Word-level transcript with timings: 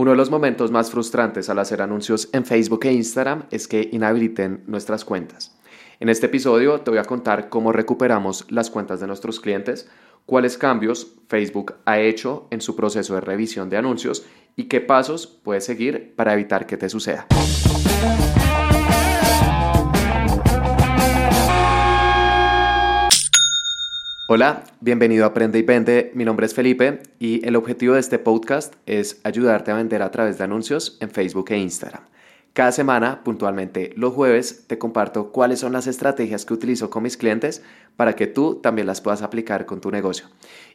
Uno 0.00 0.12
de 0.12 0.16
los 0.16 0.30
momentos 0.30 0.70
más 0.70 0.90
frustrantes 0.90 1.50
al 1.50 1.58
hacer 1.58 1.82
anuncios 1.82 2.30
en 2.32 2.46
Facebook 2.46 2.86
e 2.86 2.92
Instagram 2.94 3.44
es 3.50 3.68
que 3.68 3.90
inhabiliten 3.92 4.64
nuestras 4.66 5.04
cuentas. 5.04 5.58
En 5.98 6.08
este 6.08 6.24
episodio 6.24 6.80
te 6.80 6.90
voy 6.90 6.98
a 6.98 7.04
contar 7.04 7.50
cómo 7.50 7.70
recuperamos 7.70 8.46
las 8.48 8.70
cuentas 8.70 9.00
de 9.00 9.06
nuestros 9.06 9.40
clientes, 9.40 9.90
cuáles 10.24 10.56
cambios 10.56 11.16
Facebook 11.28 11.74
ha 11.84 12.00
hecho 12.00 12.48
en 12.50 12.62
su 12.62 12.76
proceso 12.76 13.14
de 13.14 13.20
revisión 13.20 13.68
de 13.68 13.76
anuncios 13.76 14.24
y 14.56 14.68
qué 14.68 14.80
pasos 14.80 15.26
puedes 15.26 15.66
seguir 15.66 16.14
para 16.16 16.32
evitar 16.32 16.66
que 16.66 16.78
te 16.78 16.88
suceda. 16.88 17.26
Hola, 24.32 24.62
bienvenido 24.80 25.24
a 25.24 25.30
Aprende 25.30 25.58
y 25.58 25.62
Vende. 25.62 26.12
Mi 26.14 26.24
nombre 26.24 26.46
es 26.46 26.54
Felipe 26.54 27.02
y 27.18 27.44
el 27.44 27.56
objetivo 27.56 27.94
de 27.94 28.00
este 28.00 28.20
podcast 28.20 28.74
es 28.86 29.20
ayudarte 29.24 29.72
a 29.72 29.74
vender 29.74 30.02
a 30.02 30.12
través 30.12 30.38
de 30.38 30.44
anuncios 30.44 30.98
en 31.00 31.10
Facebook 31.10 31.50
e 31.50 31.58
Instagram. 31.58 32.04
Cada 32.52 32.70
semana, 32.70 33.24
puntualmente 33.24 33.92
los 33.96 34.14
jueves, 34.14 34.68
te 34.68 34.78
comparto 34.78 35.32
cuáles 35.32 35.58
son 35.58 35.72
las 35.72 35.88
estrategias 35.88 36.44
que 36.44 36.54
utilizo 36.54 36.90
con 36.90 37.02
mis 37.02 37.16
clientes 37.16 37.64
para 37.96 38.14
que 38.14 38.28
tú 38.28 38.60
también 38.62 38.86
las 38.86 39.00
puedas 39.00 39.22
aplicar 39.22 39.66
con 39.66 39.80
tu 39.80 39.90
negocio. 39.90 40.26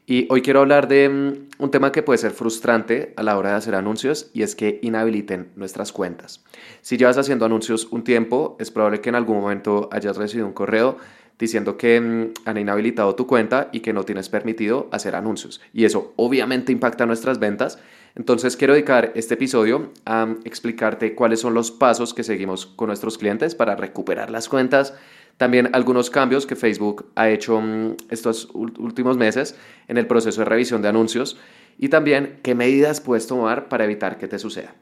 Y 0.05 0.27
hoy 0.29 0.41
quiero 0.41 0.59
hablar 0.59 0.89
de 0.89 1.07
mm, 1.07 1.63
un 1.63 1.71
tema 1.71 1.93
que 1.93 2.03
puede 2.03 2.17
ser 2.17 2.31
frustrante 2.31 3.13
a 3.15 3.23
la 3.23 3.37
hora 3.37 3.51
de 3.51 3.55
hacer 3.55 3.75
anuncios 3.75 4.31
y 4.33 4.41
es 4.41 4.53
que 4.53 4.79
inhabiliten 4.81 5.51
nuestras 5.55 5.93
cuentas. 5.93 6.43
Si 6.81 6.97
llevas 6.97 7.17
haciendo 7.17 7.45
anuncios 7.45 7.87
un 7.89 8.03
tiempo, 8.03 8.57
es 8.59 8.69
probable 8.69 8.99
que 8.99 9.07
en 9.07 9.15
algún 9.15 9.39
momento 9.39 9.87
hayas 9.93 10.17
recibido 10.17 10.45
un 10.45 10.53
correo 10.53 10.97
diciendo 11.39 11.77
que 11.77 11.99
mm, 11.99 12.33
han 12.45 12.57
inhabilitado 12.57 13.15
tu 13.15 13.27
cuenta 13.27 13.69
y 13.71 13.81
que 13.81 13.93
no 13.93 14.03
tienes 14.03 14.29
permitido 14.29 14.87
hacer 14.91 15.15
anuncios. 15.15 15.61
Y 15.73 15.85
eso 15.85 16.13
obviamente 16.15 16.71
impacta 16.71 17.05
nuestras 17.05 17.39
ventas. 17.39 17.79
Entonces 18.15 18.55
quiero 18.55 18.73
dedicar 18.73 19.11
este 19.15 19.33
episodio 19.33 19.91
a 20.05 20.35
explicarte 20.45 21.15
cuáles 21.15 21.41
son 21.41 21.53
los 21.53 21.71
pasos 21.71 22.13
que 22.13 22.23
seguimos 22.23 22.65
con 22.65 22.87
nuestros 22.87 23.17
clientes 23.17 23.55
para 23.55 23.75
recuperar 23.75 24.29
las 24.29 24.47
cuentas. 24.47 24.93
También 25.37 25.69
algunos 25.73 26.09
cambios 26.09 26.45
que 26.45 26.55
Facebook 26.55 27.11
ha 27.15 27.29
hecho 27.29 27.59
mm, 27.59 27.97
estos 28.09 28.49
últimos 28.53 29.17
meses 29.17 29.55
en 29.87 29.97
el 29.97 30.07
proceso 30.07 30.41
de 30.41 30.45
revisión 30.45 30.81
de 30.81 30.87
anuncios 30.87 31.37
y 31.77 31.89
también 31.89 32.39
qué 32.41 32.55
medidas 32.55 33.01
puedes 33.01 33.27
tomar 33.27 33.67
para 33.67 33.83
evitar 33.83 34.17
que 34.17 34.29
te 34.29 34.39
suceda. 34.39 34.73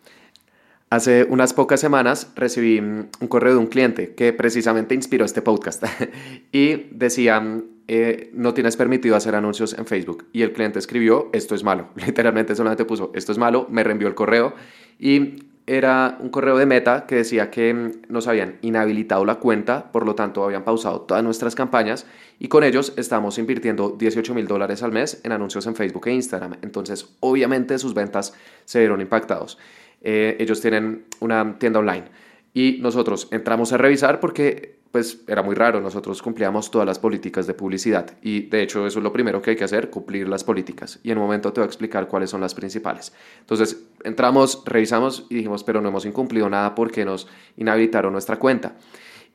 Hace 0.94 1.24
unas 1.28 1.54
pocas 1.54 1.80
semanas 1.80 2.32
recibí 2.36 2.78
un 2.78 3.28
correo 3.28 3.54
de 3.54 3.58
un 3.58 3.66
cliente 3.66 4.14
que 4.14 4.32
precisamente 4.32 4.94
inspiró 4.94 5.26
este 5.26 5.42
podcast 5.42 5.84
y 6.52 6.86
decía, 6.92 7.42
eh, 7.88 8.30
no 8.36 8.54
tienes 8.54 8.78
permitido 8.78 9.16
hacer 9.16 9.34
anuncios 9.34 9.74
en 9.74 9.88
Facebook. 9.88 10.28
Y 10.34 10.44
el 10.44 10.54
cliente 10.54 10.78
escribió, 10.78 11.32
esto 11.34 11.56
es 11.56 11.64
malo. 11.64 11.88
Literalmente 11.96 12.56
solamente 12.56 12.86
puso, 12.86 13.12
esto 13.16 13.32
es 13.32 13.40
malo, 13.40 13.66
me 13.72 13.84
reenvió 13.84 14.08
el 14.08 14.14
correo 14.14 14.54
y 15.00 15.48
era 15.66 16.18
un 16.20 16.30
correo 16.30 16.58
de 16.58 16.68
meta 16.68 17.08
que 17.08 17.16
decía 17.16 17.50
que 17.50 17.94
nos 18.08 18.28
habían 18.28 18.60
inhabilitado 18.62 19.26
la 19.26 19.40
cuenta, 19.40 19.92
por 19.92 20.06
lo 20.06 20.14
tanto 20.14 20.44
habían 20.44 20.64
pausado 20.64 21.02
todas 21.02 21.24
nuestras 21.24 21.56
campañas 21.56 22.06
y 22.38 22.50
con 22.50 22.64
ellos 22.64 22.94
estamos 22.98 23.40
invirtiendo 23.40 23.96
18 23.98 24.36
mil 24.36 24.46
dólares 24.46 24.84
al 24.84 24.92
mes 24.92 25.22
en 25.24 25.32
anuncios 25.32 25.66
en 25.66 25.76
Facebook 25.76 26.06
e 26.08 26.14
Instagram. 26.14 26.58
Entonces, 26.62 27.16
obviamente 27.22 27.80
sus 27.80 27.96
ventas 27.96 28.36
se 28.66 28.78
vieron 28.78 29.02
impactados. 29.02 29.58
Eh, 30.04 30.38
ellos 30.40 30.62
tienen 30.62 31.06
una 31.20 31.58
tienda 31.58 31.80
online. 31.80 32.06
Y 32.54 32.78
nosotros 32.82 33.28
entramos 33.32 33.74
a 33.74 33.78
revisar 33.78 34.20
porque 34.20 34.84
pues 34.94 35.24
era 35.28 35.42
muy 35.42 35.56
raro, 35.56 35.82
nosotros 35.82 36.22
cumplíamos 36.22 36.70
todas 36.70 36.86
las 36.86 37.00
políticas 37.00 37.48
de 37.48 37.56
publicidad 37.56 38.16
y 38.22 38.42
de 38.42 38.62
hecho 38.62 38.86
eso 38.86 39.00
es 39.00 39.04
lo 39.04 39.12
primero 39.12 39.42
que 39.42 39.50
hay 39.50 39.56
que 39.56 39.64
hacer, 39.64 39.90
cumplir 39.90 40.30
las 40.30 40.44
políticas. 40.44 41.00
Y 41.02 41.10
en 41.10 41.18
un 41.18 41.24
momento 41.24 41.52
te 41.52 41.62
voy 41.62 41.66
a 41.66 41.68
explicar 41.68 42.08
cuáles 42.08 42.30
son 42.30 42.42
las 42.42 42.54
principales. 42.54 43.12
Entonces 43.40 43.88
entramos, 44.04 44.62
revisamos 44.68 45.26
y 45.32 45.36
dijimos 45.38 45.64
pero 45.64 45.82
no 45.82 45.90
hemos 45.90 46.06
incumplido 46.06 46.48
nada 46.48 46.76
porque 46.76 47.06
nos 47.06 47.28
inhabilitaron 47.58 48.14
nuestra 48.14 48.38
cuenta 48.38 48.76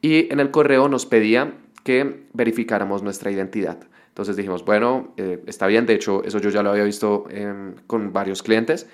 y 0.00 0.32
en 0.32 0.38
el 0.38 0.52
correo 0.52 0.88
nos 0.88 1.06
pedía 1.06 1.54
que 1.82 2.28
verificáramos 2.34 3.02
nuestra 3.02 3.32
identidad. 3.32 3.80
Entonces 4.10 4.36
dijimos, 4.36 4.64
bueno, 4.64 5.12
eh, 5.16 5.42
está 5.48 5.66
bien, 5.66 5.86
de 5.86 5.94
hecho 5.94 6.22
eso 6.22 6.38
yo 6.38 6.50
ya 6.50 6.62
lo 6.62 6.70
había 6.70 6.84
visto 6.84 7.24
em, 7.30 7.74
con 7.88 8.12
varios 8.12 8.44
clientes 8.44 8.86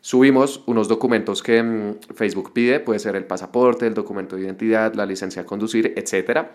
Subimos 0.00 0.62
unos 0.66 0.88
documentos 0.88 1.42
que 1.42 1.62
mm, 1.62 2.14
Facebook 2.14 2.52
pide, 2.52 2.80
puede 2.80 2.98
ser 2.98 3.16
el 3.16 3.24
pasaporte, 3.24 3.86
el 3.86 3.94
documento 3.94 4.36
de 4.36 4.42
identidad, 4.42 4.94
la 4.94 5.06
licencia 5.06 5.42
de 5.42 5.46
conducir, 5.46 5.94
etc. 5.96 6.48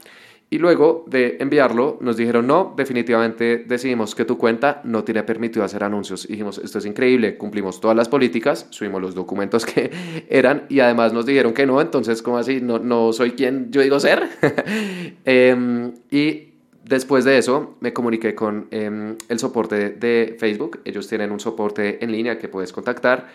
Y 0.49 0.59
luego 0.59 1.03
de 1.07 1.37
enviarlo, 1.39 1.97
nos 1.99 2.15
dijeron, 2.15 2.45
no, 2.45 2.73
definitivamente 2.77 3.65
decidimos 3.67 4.13
que 4.13 4.23
tu 4.23 4.37
cuenta 4.37 4.81
no 4.83 5.03
tiene 5.03 5.23
permitido 5.23 5.65
hacer 5.65 5.83
anuncios. 5.83 6.27
dijimos, 6.27 6.59
esto 6.59 6.77
es 6.77 6.85
increíble, 6.85 7.37
cumplimos 7.37 7.81
todas 7.81 7.97
las 7.97 8.07
políticas, 8.07 8.67
subimos 8.69 9.01
los 9.01 9.15
documentos 9.15 9.65
que 9.67 9.91
eran 10.29 10.65
y 10.69 10.79
además 10.79 11.11
nos 11.11 11.25
dijeron 11.25 11.53
que 11.53 11.65
no, 11.65 11.81
entonces, 11.81 12.21
¿cómo 12.21 12.37
así? 12.37 12.61
No, 12.61 12.77
no 12.79 13.13
soy 13.13 13.31
quien 13.31 13.71
yo 13.71 13.81
digo 13.81 13.99
ser. 13.99 14.29
Em, 15.25 15.93
y 16.11 16.52
Después 16.83 17.23
de 17.23 17.37
eso, 17.37 17.75
me 17.79 17.93
comuniqué 17.93 18.35
con 18.35 18.67
em, 18.71 19.15
el 19.29 19.39
soporte 19.39 19.91
de 19.91 20.35
Facebook. 20.37 20.81
Ellos 20.83 21.07
tienen 21.07 21.31
un 21.31 21.39
soporte 21.39 22.03
en 22.03 22.11
línea 22.11 22.37
que 22.37 22.49
puedes 22.49 22.73
contactar. 22.73 23.29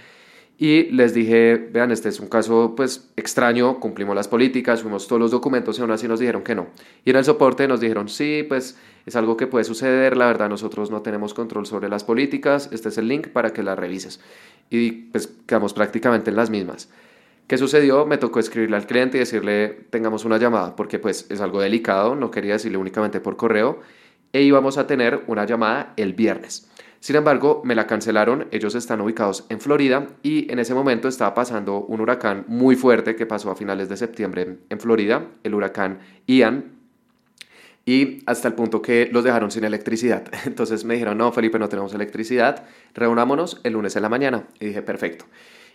Y 0.61 0.91
les 0.91 1.15
dije, 1.15 1.57
vean, 1.57 1.93
este 1.93 2.09
es 2.09 2.19
un 2.19 2.29
caso 2.29 2.75
pues 2.77 3.11
extraño, 3.17 3.79
cumplimos 3.79 4.17
las 4.17 4.27
políticas, 4.27 4.83
fuimos 4.83 5.07
todos 5.07 5.21
los 5.21 5.31
documentos 5.31 5.79
y 5.79 5.83
aún 5.83 5.93
así 5.93 6.09
nos 6.09 6.19
dijeron 6.19 6.43
que 6.43 6.57
no. 6.57 6.67
Y 7.05 7.11
en 7.11 7.17
el 7.17 7.25
soporte 7.25 7.69
nos 7.69 7.81
dijeron, 7.81 8.09
sí, 8.09 8.45
pues 8.47 8.77
es 9.07 9.15
algo 9.15 9.37
que 9.37 9.47
puede 9.47 9.65
suceder, 9.65 10.17
la 10.17 10.27
verdad 10.27 10.49
nosotros 10.49 10.91
no 10.91 11.01
tenemos 11.01 11.33
control 11.33 11.65
sobre 11.65 11.89
las 11.89 12.03
políticas, 12.03 12.69
este 12.73 12.89
es 12.89 12.99
el 12.99 13.07
link 13.07 13.29
para 13.29 13.53
que 13.53 13.63
las 13.63 13.79
revises. 13.79 14.21
Y 14.69 14.91
pues 14.91 15.33
quedamos 15.47 15.75
prácticamente 15.75 16.31
en 16.31 16.37
las 16.37 16.51
mismas. 16.51 16.89
¿Qué 17.49 17.57
sucedió? 17.57 18.05
Me 18.05 18.19
tocó 18.19 18.41
escribirle 18.41 18.77
al 18.77 18.87
cliente 18.87 19.17
y 19.17 19.21
decirle, 19.21 19.69
tengamos 19.89 20.27
una 20.27 20.37
llamada, 20.37 20.77
porque 20.77 20.99
pues 20.99 21.27
es 21.31 21.41
algo 21.41 21.63
delicado, 21.63 22.15
no 22.15 22.31
quería 22.31 22.53
decirle 22.53 22.77
únicamente 22.77 23.21
por 23.21 23.39
correo, 23.39 23.81
e 24.35 24.43
íbamos 24.43 24.77
a 24.77 24.87
tener 24.87 25.25
una 25.29 25.47
llamada 25.47 25.95
el 25.97 26.13
viernes. 26.13 26.71
Sin 27.01 27.17
embargo, 27.17 27.63
me 27.65 27.75
la 27.75 27.87
cancelaron, 27.87 28.49
ellos 28.51 28.75
están 28.75 29.01
ubicados 29.01 29.47
en 29.49 29.61
Florida 29.61 30.09
y 30.23 30.53
en 30.53 30.59
ese 30.59 30.75
momento 30.75 31.09
estaba 31.09 31.33
pasando 31.33 31.81
un 31.81 32.03
huracán 32.03 32.45
muy 32.49 32.77
fuerte 32.77 33.17
que 33.17 33.25
pasó 33.25 33.51
a 33.51 33.57
finales 33.57 33.89
de 33.89 33.97
septiembre 33.97 34.59
en 34.69 34.79
Florida, 34.79 35.29
el 35.43 35.55
huracán 35.55 36.01
Ian, 36.27 36.77
y 37.87 38.19
hasta 38.27 38.49
el 38.49 38.53
punto 38.53 38.83
que 38.83 39.09
los 39.11 39.25
dejaron 39.25 39.51
sin 39.51 39.65
electricidad. 39.65 40.25
Entonces 40.45 40.85
me 40.85 40.93
dijeron, 40.93 41.17
no, 41.17 41.33
Felipe, 41.33 41.59
no 41.59 41.71
tenemos 41.71 41.95
electricidad, 41.95 42.67
reunámonos 42.93 43.63
el 43.65 43.73
lunes 43.73 43.97
en 43.97 44.03
la 44.03 44.11
mañana. 44.11 44.49
Y 44.61 44.67
dije, 44.67 44.83
perfecto. 44.83 45.25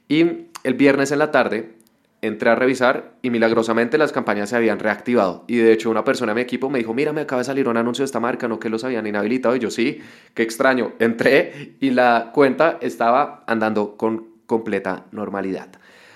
Y 0.08 0.48
el 0.64 0.74
viernes 0.76 1.12
en 1.12 1.20
la 1.20 1.32
tarde 1.32 1.76
entré 2.24 2.50
a 2.50 2.56
revisar 2.56 3.16
y 3.22 3.30
milagrosamente 3.30 3.98
las 3.98 4.14
campañas 4.14 4.50
se 4.50 4.56
habían 4.56 4.80
reactivado. 4.80 5.44
Y 5.48 5.58
de 5.58 5.74
hecho 5.74 5.90
una 5.90 6.06
persona 6.06 6.32
de 6.32 6.36
mi 6.36 6.42
equipo 6.42 6.70
me 6.70 6.80
dijo, 6.80 6.94
mira, 6.94 7.12
me 7.12 7.22
acaba 7.22 7.40
de 7.40 7.46
salir 7.46 7.68
un 7.68 7.76
anuncio 7.76 8.04
de 8.04 8.06
esta 8.06 8.22
marca, 8.22 8.48
no 8.48 8.60
que 8.60 8.70
los 8.70 8.86
habían 8.86 9.06
inhabilitado. 9.06 9.56
Y 9.58 9.60
yo 9.60 9.70
sí, 9.70 10.00
qué 10.34 10.42
extraño. 10.42 10.94
Entré 11.00 11.76
y 11.82 11.90
la 11.90 12.32
cuenta 12.34 12.78
estaba 12.82 13.44
andando 13.46 13.98
con 13.98 14.28
completa 14.46 15.06
normalidad. 15.12 15.68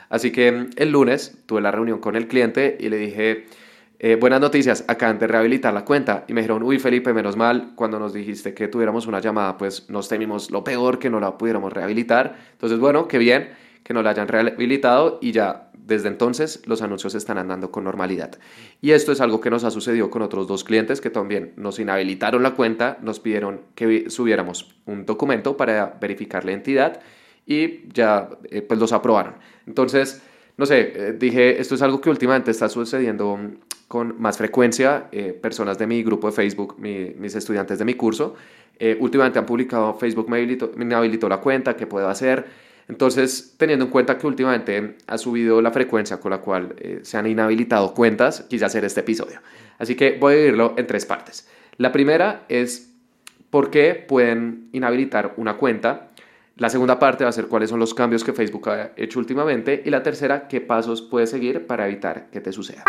Así 0.09 0.31
que 0.31 0.67
el 0.77 0.91
lunes 0.91 1.39
tuve 1.45 1.59
la 1.59 1.71
reunión 1.71 1.99
con 1.99 2.15
el 2.15 2.29
cliente 2.29 2.77
y 2.79 2.87
le 2.87 2.97
dije, 2.97 3.45
eh, 3.99 4.15
buenas 4.15 4.39
noticias, 4.39 4.85
acaban 4.87 5.19
de 5.19 5.27
rehabilitar 5.27 5.73
la 5.73 5.83
cuenta. 5.83 6.23
Y 6.29 6.33
me 6.33 6.39
dijeron, 6.39 6.63
uy 6.63 6.79
Felipe, 6.79 7.13
menos 7.13 7.35
mal, 7.35 7.73
cuando 7.75 7.99
nos 7.99 8.13
dijiste 8.13 8.53
que 8.53 8.69
tuviéramos 8.69 9.07
una 9.07 9.19
llamada, 9.19 9.57
pues 9.57 9.89
nos 9.89 10.07
temimos 10.07 10.51
lo 10.51 10.63
peor 10.63 10.99
que 10.99 11.09
no 11.09 11.19
la 11.19 11.37
pudiéramos 11.37 11.73
rehabilitar. 11.73 12.37
Entonces, 12.53 12.79
bueno, 12.79 13.09
qué 13.09 13.17
bien 13.17 13.66
que 13.87 13.93
no 13.93 14.03
la 14.03 14.09
hayan 14.09 14.27
rehabilitado 14.27 15.17
y 15.21 15.31
ya 15.31 15.69
desde 15.73 16.09
entonces 16.09 16.61
los 16.65 16.81
anuncios 16.81 17.15
están 17.15 17.37
andando 17.37 17.71
con 17.71 17.85
normalidad. 17.85 18.37
Y 18.81 18.91
esto 18.91 19.13
es 19.13 19.21
algo 19.21 19.39
que 19.39 19.49
nos 19.49 19.63
ha 19.63 19.71
sucedido 19.71 20.09
con 20.09 20.21
otros 20.21 20.45
dos 20.45 20.65
clientes 20.65 20.99
que 20.99 21.09
también 21.09 21.53
nos 21.55 21.79
inhabilitaron 21.79 22.43
la 22.43 22.51
cuenta, 22.51 22.97
nos 23.01 23.21
pidieron 23.21 23.61
que 23.75 24.09
subiéramos 24.09 24.75
un 24.85 25.05
documento 25.05 25.55
para 25.55 25.97
verificar 26.01 26.43
la 26.43 26.51
entidad 26.51 26.99
y 27.45 27.87
ya 27.93 28.29
eh, 28.51 28.61
pues 28.61 28.77
los 28.77 28.91
aprobaron. 28.91 29.35
Entonces, 29.65 30.21
no 30.57 30.65
sé, 30.65 30.91
eh, 30.93 31.15
dije, 31.17 31.61
esto 31.61 31.75
es 31.75 31.81
algo 31.81 32.01
que 32.01 32.09
últimamente 32.09 32.51
está 32.51 32.67
sucediendo 32.67 33.39
con 33.87 34.19
más 34.21 34.37
frecuencia. 34.37 35.07
Eh, 35.13 35.31
personas 35.31 35.77
de 35.77 35.87
mi 35.87 36.03
grupo 36.03 36.27
de 36.27 36.33
Facebook, 36.33 36.75
mis 36.77 37.35
estudiantes 37.35 37.79
de 37.79 37.85
mi 37.85 37.93
curso, 37.93 38.35
últimamente 38.99 39.39
han 39.39 39.45
publicado, 39.45 39.93
Facebook 39.93 40.29
me 40.29 40.37
habilitó, 40.37 40.71
me 40.75 40.93
habilitó 40.93 41.29
la 41.29 41.37
cuenta, 41.37 41.77
¿qué 41.77 41.87
puedo 41.87 42.09
hacer? 42.09 42.66
Entonces, 42.89 43.55
teniendo 43.57 43.85
en 43.85 43.91
cuenta 43.91 44.17
que 44.17 44.27
últimamente 44.27 44.95
ha 45.07 45.17
subido 45.17 45.61
la 45.61 45.71
frecuencia 45.71 46.19
con 46.19 46.31
la 46.31 46.39
cual 46.39 46.73
eh, 46.77 46.99
se 47.03 47.17
han 47.17 47.27
inhabilitado 47.27 47.93
cuentas, 47.93 48.45
quise 48.49 48.63
hacer 48.63 48.85
este 48.85 49.01
episodio. 49.01 49.41
Así 49.77 49.95
que 49.95 50.17
voy 50.19 50.33
a 50.33 50.35
dividirlo 50.37 50.73
en 50.77 50.87
tres 50.87 51.05
partes. 51.05 51.49
La 51.77 51.91
primera 51.91 52.45
es 52.47 52.93
por 53.49 53.69
qué 53.71 53.93
pueden 53.93 54.69
inhabilitar 54.71 55.33
una 55.35 55.57
cuenta. 55.57 56.11
La 56.55 56.69
segunda 56.69 56.97
parte 56.97 57.25
va 57.25 57.29
a 57.29 57.33
ser 57.33 57.47
cuáles 57.47 57.69
son 57.69 57.79
los 57.79 57.93
cambios 57.93 58.23
que 58.23 58.33
Facebook 58.33 58.69
ha 58.69 58.91
hecho 58.95 59.19
últimamente. 59.19 59.83
Y 59.85 59.89
la 59.89 60.01
tercera, 60.01 60.47
qué 60.47 60.61
pasos 60.61 61.01
puedes 61.01 61.29
seguir 61.29 61.67
para 61.67 61.87
evitar 61.87 62.29
que 62.31 62.39
te 62.39 62.53
suceda. 62.53 62.85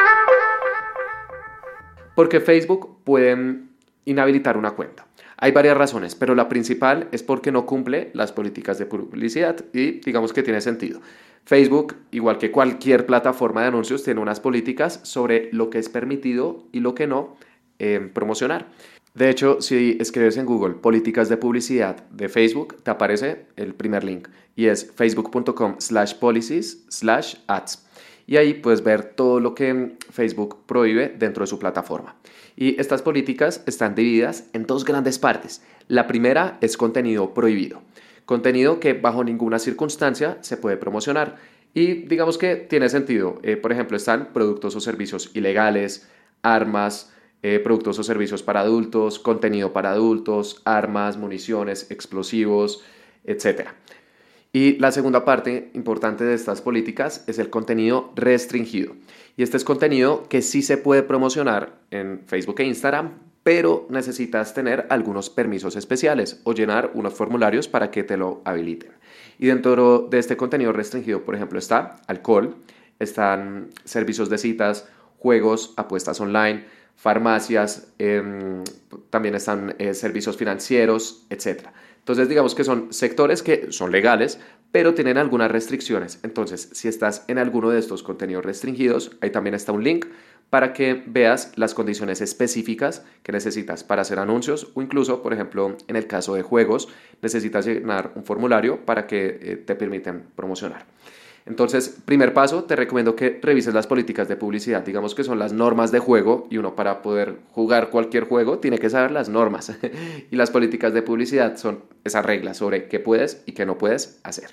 Porque 2.15 2.41
Facebook 2.41 2.99
puede 3.05 3.63
inhabilitar 4.05 4.57
una 4.57 4.71
cuenta. 4.71 5.08
Hay 5.41 5.53
varias 5.53 5.77
razones, 5.77 6.17
pero 6.17 6.35
la 6.35 6.49
principal 6.49 7.09
es 7.13 7.23
porque 7.23 7.53
no 7.53 7.65
cumple 7.65 8.11
las 8.13 8.33
políticas 8.33 8.77
de 8.79 8.87
publicidad 8.87 9.57
y 9.73 10.01
digamos 10.01 10.33
que 10.33 10.43
tiene 10.43 10.61
sentido. 10.61 11.01
Facebook, 11.45 11.95
igual 12.11 12.39
que 12.39 12.51
cualquier 12.51 13.07
plataforma 13.07 13.63
de 13.63 13.69
anuncios, 13.69 14.03
tiene 14.03 14.21
unas 14.21 14.41
políticas 14.41 14.99
sobre 15.05 15.49
lo 15.53 15.71
que 15.71 15.79
es 15.79 15.89
permitido 15.89 16.67
y 16.73 16.81
lo 16.81 16.95
que 16.97 17.07
no 17.07 17.37
eh, 17.79 18.11
promocionar. 18.13 18.67
De 19.15 19.31
hecho, 19.31 19.63
si 19.63 19.97
escribes 20.01 20.37
en 20.37 20.45
Google 20.45 20.75
políticas 20.75 21.29
de 21.29 21.37
publicidad 21.37 22.09
de 22.11 22.29
Facebook, 22.29 22.83
te 22.83 22.91
aparece 22.91 23.47
el 23.57 23.75
primer 23.75 24.03
link 24.03 24.29
y 24.57 24.67
es 24.67 24.93
facebook.com 24.93 25.77
slash 25.79 26.15
policies 26.15 26.85
slash 26.89 27.37
ads. 27.47 27.87
Y 28.27 28.37
ahí 28.37 28.55
puedes 28.55 28.83
ver 28.83 29.05
todo 29.05 29.41
lo 29.41 29.55
que 29.55 29.97
Facebook 30.11 30.67
prohíbe 30.67 31.15
dentro 31.17 31.45
de 31.45 31.47
su 31.47 31.59
plataforma. 31.59 32.17
Y 32.61 32.81
estas 32.81 33.03
políticas 33.03 33.63
están 33.67 33.95
divididas 33.95 34.51
en 34.53 34.67
dos 34.67 34.85
grandes 34.85 35.21
partes. 35.21 35.63
La 35.87 36.09
primera 36.09 36.59
es 36.61 36.77
contenido 36.77 37.33
prohibido. 37.33 37.83
Contenido 38.27 38.81
que 38.81 38.95
bajo 38.95 39.23
ninguna 39.23 39.61
circunstancia 39.61 40.39
se 40.41 40.57
puede 40.57 40.77
promocionar. 40.77 41.37
Y 41.73 42.07
digamos 42.09 42.37
que 42.37 42.57
tiene 42.57 42.89
sentido. 42.89 43.39
Eh, 43.45 43.57
por 43.57 43.71
ejemplo, 43.71 43.97
están 43.97 44.33
productos 44.33 44.75
o 44.75 44.81
servicios 44.81 45.31
ilegales, 45.35 46.09
armas, 46.43 47.13
eh, 47.45 47.61
productos 47.61 47.97
o 48.01 48.03
servicios 48.03 48.43
para 48.43 48.63
adultos, 48.63 49.21
contenido 49.21 49.73
para 49.73 49.93
adultos, 49.93 50.61
armas, 50.65 51.17
municiones, 51.17 51.89
explosivos, 51.93 52.83
etc. 53.23 53.69
Y 54.59 54.77
la 54.79 54.91
segunda 54.91 55.25
parte 55.25 55.71
importante 55.75 56.25
de 56.25 56.35
estas 56.35 56.63
políticas 56.63 57.23
es 57.29 57.39
el 57.39 57.49
contenido 57.49 58.11
restringido. 58.17 58.97
Y 59.37 59.45
este 59.45 59.57
es 59.57 59.63
contenido 59.63 60.25
que 60.29 60.43
sí 60.43 60.63
se 60.63 60.77
puede 60.77 61.05
promocionar 61.05 61.79
en 61.93 62.23
Facebook 62.27 62.59
e 62.59 62.65
Instagram, 62.65 63.21
pero 63.45 63.87
necesitas 63.89 64.55
tener 64.55 64.89
algunos 64.91 65.31
permisos 65.31 65.77
especiales 65.77 66.41
o 66.43 66.55
llenar 66.55 66.91
unos 66.95 67.15
formularios 67.15 67.69
para 67.69 67.93
que 67.93 68.03
te 68.03 68.17
lo 68.17 68.43
habiliten. 68.45 68.91
Y 69.39 69.47
dentro 69.47 70.09
de 70.11 70.19
este 70.19 70.37
contenido 70.37 70.73
restringido, 70.73 71.23
por 71.23 71.37
ejemplo, 71.37 71.61
está 71.61 71.95
alcohol, 72.09 72.57
están 72.99 73.69
servicios 73.85 74.29
de 74.29 74.39
citas, 74.39 74.89
juegos, 75.19 75.73
apuestas 75.77 76.21
online, 76.21 76.65
farmacias, 76.97 77.93
em, 78.01 78.65
también 79.11 79.37
están 79.37 79.77
eh, 79.79 79.95
servicios 79.95 80.37
financieros, 80.37 81.27
etc. 81.31 81.69
Entonces 82.09 82.31
digamos 82.31 82.55
que 82.55 82.65
son 82.65 82.91
sectores 82.91 83.43
que 83.43 83.71
son 83.71 83.93
legales, 83.93 84.41
pero 84.73 84.95
tienen 84.95 85.19
algunas 85.19 85.51
restricciones. 85.51 86.21
Entonces, 86.23 86.71
si 86.73 86.89
estás 86.89 87.27
en 87.29 87.37
alguno 87.37 87.69
de 87.69 87.79
estos 87.79 88.03
contenidos 88.03 88.47
restringidos, 88.47 89.11
ahí 89.21 89.29
también 89.29 89.53
está 89.53 89.73
un 89.73 89.85
link 89.85 90.07
para 90.49 90.73
que 90.73 91.03
veas 91.07 91.53
las 91.57 91.75
condiciones 91.75 92.23
específicas 92.23 93.05
que 93.23 93.33
necesitas 93.33 93.85
para 93.85 94.01
hacer 94.01 94.19
anuncios 94.21 94.71
o 94.73 94.81
incluso, 94.81 95.23
por 95.23 95.35
ejemplo, 95.35 95.77
en 95.87 95.97
el 95.97 96.07
caso 96.07 96.35
de 96.35 96.41
juegos, 96.41 96.89
necesitas 97.21 97.67
llenar 97.67 98.13
un 98.15 98.25
formulario 98.25 98.87
para 98.87 99.07
que 99.07 99.39
eh, 99.43 99.57
te 99.57 99.75
permiten 99.75 100.29
promocionar. 100.35 100.87
Entonces, 101.49 101.99
primer 102.05 102.35
paso, 102.35 102.65
te 102.65 102.77
recomiendo 102.77 103.17
que 103.17 103.41
revises 103.43 103.73
las 103.73 103.87
políticas 103.87 104.29
de 104.29 104.37
publicidad, 104.37 104.85
digamos 104.85 105.15
que 105.15 105.25
son 105.25 105.39
las 105.39 105.55
normas 105.55 105.91
de 105.91 105.99
juego 105.99 106.47
y 106.51 106.59
uno 106.59 106.77
para 106.77 107.01
poder 107.01 107.37
jugar 107.53 107.89
cualquier 107.89 108.25
juego 108.25 108.59
tiene 108.59 108.79
que 108.79 108.91
saber 108.91 109.11
las 109.11 109.31
normas 109.31 109.73
y 110.31 110.37
las 110.37 110.51
políticas 110.51 110.93
de 110.93 111.01
publicidad 111.01 111.57
son 111.57 111.81
esas 112.05 112.25
reglas 112.25 112.59
sobre 112.59 112.89
qué 112.89 113.01
puedes 113.01 113.43
y 113.47 113.53
qué 113.53 113.65
no 113.65 113.79
puedes 113.79 114.21
hacer. 114.25 114.51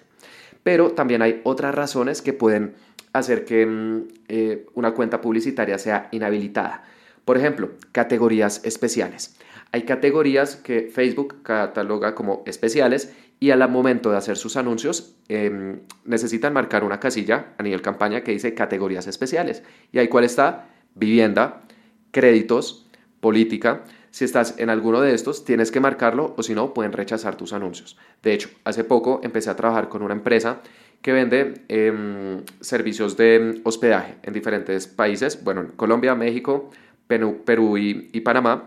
Pero 0.63 0.91
también 0.91 1.21
hay 1.21 1.41
otras 1.43 1.75
razones 1.75 2.21
que 2.21 2.31
pueden 2.31 2.75
hacer 3.11 3.43
que 3.43 3.65
mm, 3.65 4.01
eh, 4.29 4.65
una 4.73 4.93
cuenta 4.93 5.19
publicitaria 5.19 5.77
sea 5.77 6.07
inhabilitada. 6.11 6.83
Por 7.25 7.37
ejemplo, 7.37 7.71
categorías 7.91 8.63
especiales. 8.63 9.35
Hay 9.71 9.83
categorías 9.83 10.55
que 10.55 10.89
Facebook 10.93 11.43
cataloga 11.43 12.15
como 12.15 12.43
especiales 12.45 13.13
y 13.39 13.51
al 13.51 13.67
momento 13.69 14.11
de 14.11 14.17
hacer 14.17 14.37
sus 14.37 14.55
anuncios 14.55 15.15
em, 15.27 15.81
necesitan 16.05 16.53
marcar 16.53 16.83
una 16.83 16.99
casilla 16.99 17.53
a 17.57 17.63
nivel 17.63 17.81
campaña 17.81 18.21
que 18.21 18.31
dice 18.31 18.53
categorías 18.53 19.07
especiales. 19.07 19.63
Y 19.91 19.99
ahí 19.99 20.07
cuál 20.07 20.23
está 20.23 20.69
vivienda, 20.95 21.63
créditos, 22.11 22.87
política. 23.19 23.83
Si 24.11 24.23
estás 24.23 24.55
en 24.57 24.69
alguno 24.69 25.01
de 25.01 25.13
estos, 25.13 25.43
tienes 25.43 25.71
que 25.71 25.81
marcarlo 25.81 26.33
o 26.37 26.43
si 26.43 26.55
no, 26.55 26.73
pueden 26.73 26.93
rechazar 26.93 27.35
tus 27.35 27.51
anuncios. 27.51 27.97
De 28.23 28.33
hecho, 28.33 28.49
hace 28.63 28.83
poco 28.83 29.19
empecé 29.23 29.49
a 29.49 29.55
trabajar 29.55 29.89
con 29.89 30.01
una 30.01 30.13
empresa 30.13 30.61
que 31.01 31.11
vende 31.11 31.65
em, 31.67 32.43
servicios 32.61 33.17
de 33.17 33.61
hospedaje 33.63 34.15
en 34.23 34.33
diferentes 34.33 34.87
países, 34.87 35.43
bueno, 35.43 35.61
en 35.61 35.67
Colombia, 35.67 36.15
México, 36.15 36.71
Perú, 37.07 37.77
y 37.77 38.21
Panamá 38.21 38.65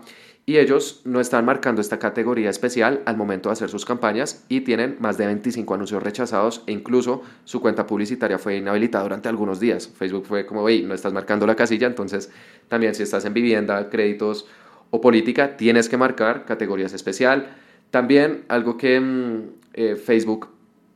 y 0.49 0.57
ellos 0.57 1.01
no 1.05 1.19
están 1.19 1.45
marcando 1.45 1.79
esta 1.79 1.99
categoría 1.99 2.49
especial 2.49 3.03
al 3.05 3.15
momento 3.15 3.49
de 3.49 3.53
hacer 3.53 3.69
sus 3.69 3.85
campañas 3.85 4.45
y 4.49 4.61
tienen 4.61 4.97
más 4.99 5.15
de 5.15 5.27
25 5.27 5.75
anuncios 5.75 6.01
rechazados 6.01 6.63
e 6.65 6.71
incluso 6.71 7.21
su 7.43 7.61
cuenta 7.61 7.85
publicitaria 7.85 8.39
fue 8.39 8.57
inhabilitada 8.57 9.03
durante 9.03 9.29
algunos 9.29 9.59
días. 9.59 9.87
Facebook 9.87 10.25
fue 10.25 10.47
como, 10.47 10.67
no 10.67 10.95
estás 10.95 11.13
marcando 11.13 11.45
la 11.45 11.55
casilla, 11.55 11.85
entonces 11.85 12.31
también 12.67 12.95
si 12.95 13.03
estás 13.03 13.25
en 13.25 13.35
vivienda, 13.35 13.91
créditos 13.91 14.47
o 14.89 14.99
política, 14.99 15.55
tienes 15.55 15.87
que 15.87 15.97
marcar 15.97 16.45
categorías 16.45 16.93
especial. 16.93 17.55
También 17.91 18.45
algo 18.47 18.75
que 18.75 18.99
mm, 18.99 19.41
eh, 19.75 19.95
Facebook, 19.97 20.47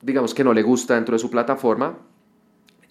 digamos 0.02 0.34
que 0.34 0.44
no 0.44 0.56
le 0.56 0.64
gusta 0.64 0.96
dentro 0.96 1.14
de 1.14 1.20
su 1.20 1.30
plataforma, 1.30 2.00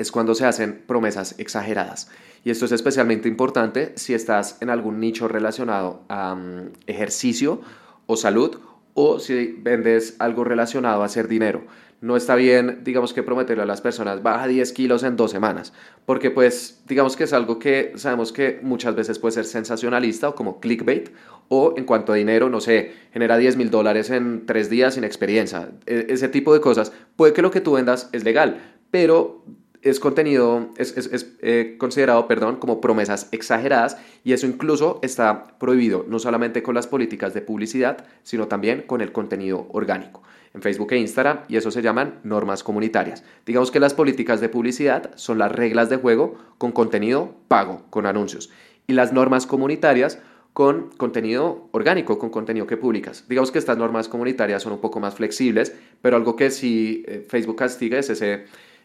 es 0.02 0.12
cuando 0.12 0.34
se 0.34 0.44
hacen 0.44 0.82
promesas 0.86 1.34
exageradas. 1.38 2.10
Y 2.44 2.50
esto 2.50 2.64
es 2.66 2.72
especialmente 2.72 3.28
importante 3.28 3.92
si 3.96 4.14
estás 4.14 4.58
en 4.60 4.70
algún 4.70 5.00
nicho 5.00 5.28
relacionado 5.28 6.02
a 6.08 6.34
mm, 6.34 6.72
ejercicio 6.86 7.60
o 8.06 8.16
salud 8.16 8.58
o 8.94 9.18
si 9.18 9.56
vendes 9.58 10.16
algo 10.18 10.44
relacionado 10.44 11.02
a 11.02 11.06
hacer 11.06 11.28
dinero. 11.28 11.62
No 12.02 12.16
está 12.16 12.34
bien, 12.34 12.80
digamos 12.82 13.12
que 13.12 13.22
prometerle 13.22 13.62
a 13.62 13.66
las 13.66 13.80
personas, 13.80 14.24
baja 14.24 14.48
10 14.48 14.72
kilos 14.72 15.04
en 15.04 15.16
dos 15.16 15.30
semanas, 15.30 15.72
porque 16.04 16.32
pues 16.32 16.82
digamos 16.88 17.16
que 17.16 17.24
es 17.24 17.32
algo 17.32 17.60
que 17.60 17.92
sabemos 17.94 18.32
que 18.32 18.58
muchas 18.60 18.96
veces 18.96 19.20
puede 19.20 19.34
ser 19.34 19.44
sensacionalista 19.44 20.30
o 20.30 20.34
como 20.34 20.58
clickbait, 20.58 21.10
o 21.46 21.74
en 21.76 21.84
cuanto 21.84 22.12
a 22.12 22.16
dinero, 22.16 22.50
no 22.50 22.60
sé, 22.60 22.92
genera 23.12 23.36
10 23.36 23.56
mil 23.56 23.70
dólares 23.70 24.10
en 24.10 24.46
tres 24.46 24.68
días 24.68 24.94
sin 24.94 25.04
experiencia. 25.04 25.70
E, 25.86 26.06
ese 26.08 26.28
tipo 26.28 26.52
de 26.52 26.60
cosas, 26.60 26.92
puede 27.14 27.34
que 27.34 27.42
lo 27.42 27.52
que 27.52 27.60
tú 27.60 27.74
vendas 27.74 28.10
es 28.10 28.24
legal, 28.24 28.60
pero 28.90 29.44
es 29.82 29.98
contenido, 29.98 30.70
es, 30.76 30.94
eh, 31.40 31.76
considerado, 31.78 32.28
perdón, 32.28 32.56
como 32.56 32.80
promesas 32.80 33.28
exageradas 33.32 33.98
y 34.24 34.32
eso 34.32 34.46
incluso 34.46 35.00
está 35.02 35.58
prohibido 35.58 36.04
no 36.08 36.18
solamente 36.18 36.62
con 36.62 36.74
las 36.74 36.86
políticas 36.86 37.34
de 37.34 37.42
publicidad, 37.42 38.06
sino 38.22 38.46
también 38.46 38.82
con 38.82 39.00
el 39.00 39.12
contenido 39.12 39.66
orgánico 39.70 40.22
en 40.54 40.62
Facebook 40.62 40.92
e 40.92 40.98
Instagram 40.98 41.40
y 41.48 41.56
eso 41.56 41.70
se 41.70 41.82
llaman 41.82 42.20
normas 42.22 42.62
comunitarias. 42.62 43.24
Digamos 43.44 43.70
que 43.70 43.80
las 43.80 43.94
políticas 43.94 44.40
de 44.40 44.48
publicidad 44.48 45.10
son 45.16 45.38
las 45.38 45.50
reglas 45.50 45.90
de 45.90 45.96
juego 45.96 46.36
con 46.58 46.72
contenido 46.72 47.34
pago, 47.48 47.82
con 47.90 48.06
anuncios 48.06 48.50
y 48.86 48.92
las 48.92 49.12
normas 49.12 49.46
comunitarias 49.46 50.18
con 50.52 50.90
contenido 50.98 51.68
orgánico, 51.72 52.18
con 52.18 52.28
contenido 52.30 52.66
que 52.66 52.76
publicas. 52.76 53.26
Digamos 53.26 53.50
que 53.50 53.58
estas 53.58 53.78
normas 53.78 54.08
comunitarias 54.08 54.62
son 54.62 54.74
un 54.74 54.80
poco 54.80 55.00
más 55.00 55.14
flexibles, 55.14 55.74
pero 56.02 56.16
algo 56.16 56.36
que 56.36 56.50
si 56.50 57.02
eh, 57.06 57.24
Facebook 57.26 57.56
castiga 57.56 57.98
es 57.98 58.10
ese 58.10 58.44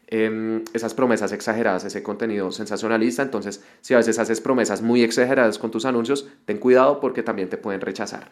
Em, 0.10 0.64
esas 0.74 0.94
promesas 0.94 1.34
exageradas, 1.34 1.84
ese 1.84 2.02
contenido 2.02 2.50
sensacionalista. 2.54 3.24
Entonces, 3.24 3.62
si 3.82 3.94
a 3.94 3.98
veces 3.98 4.18
haces 4.20 4.40
promesas 4.40 4.82
muy 4.82 5.04
exageradas 5.04 5.60
con 5.60 5.70
tus 5.70 5.84
anuncios, 5.84 6.30
ten 6.46 6.60
cuidado 6.60 7.02
porque 7.02 7.24
también 7.24 7.50
te 7.50 7.58
pueden 7.58 7.82
rechazar. 7.82 8.30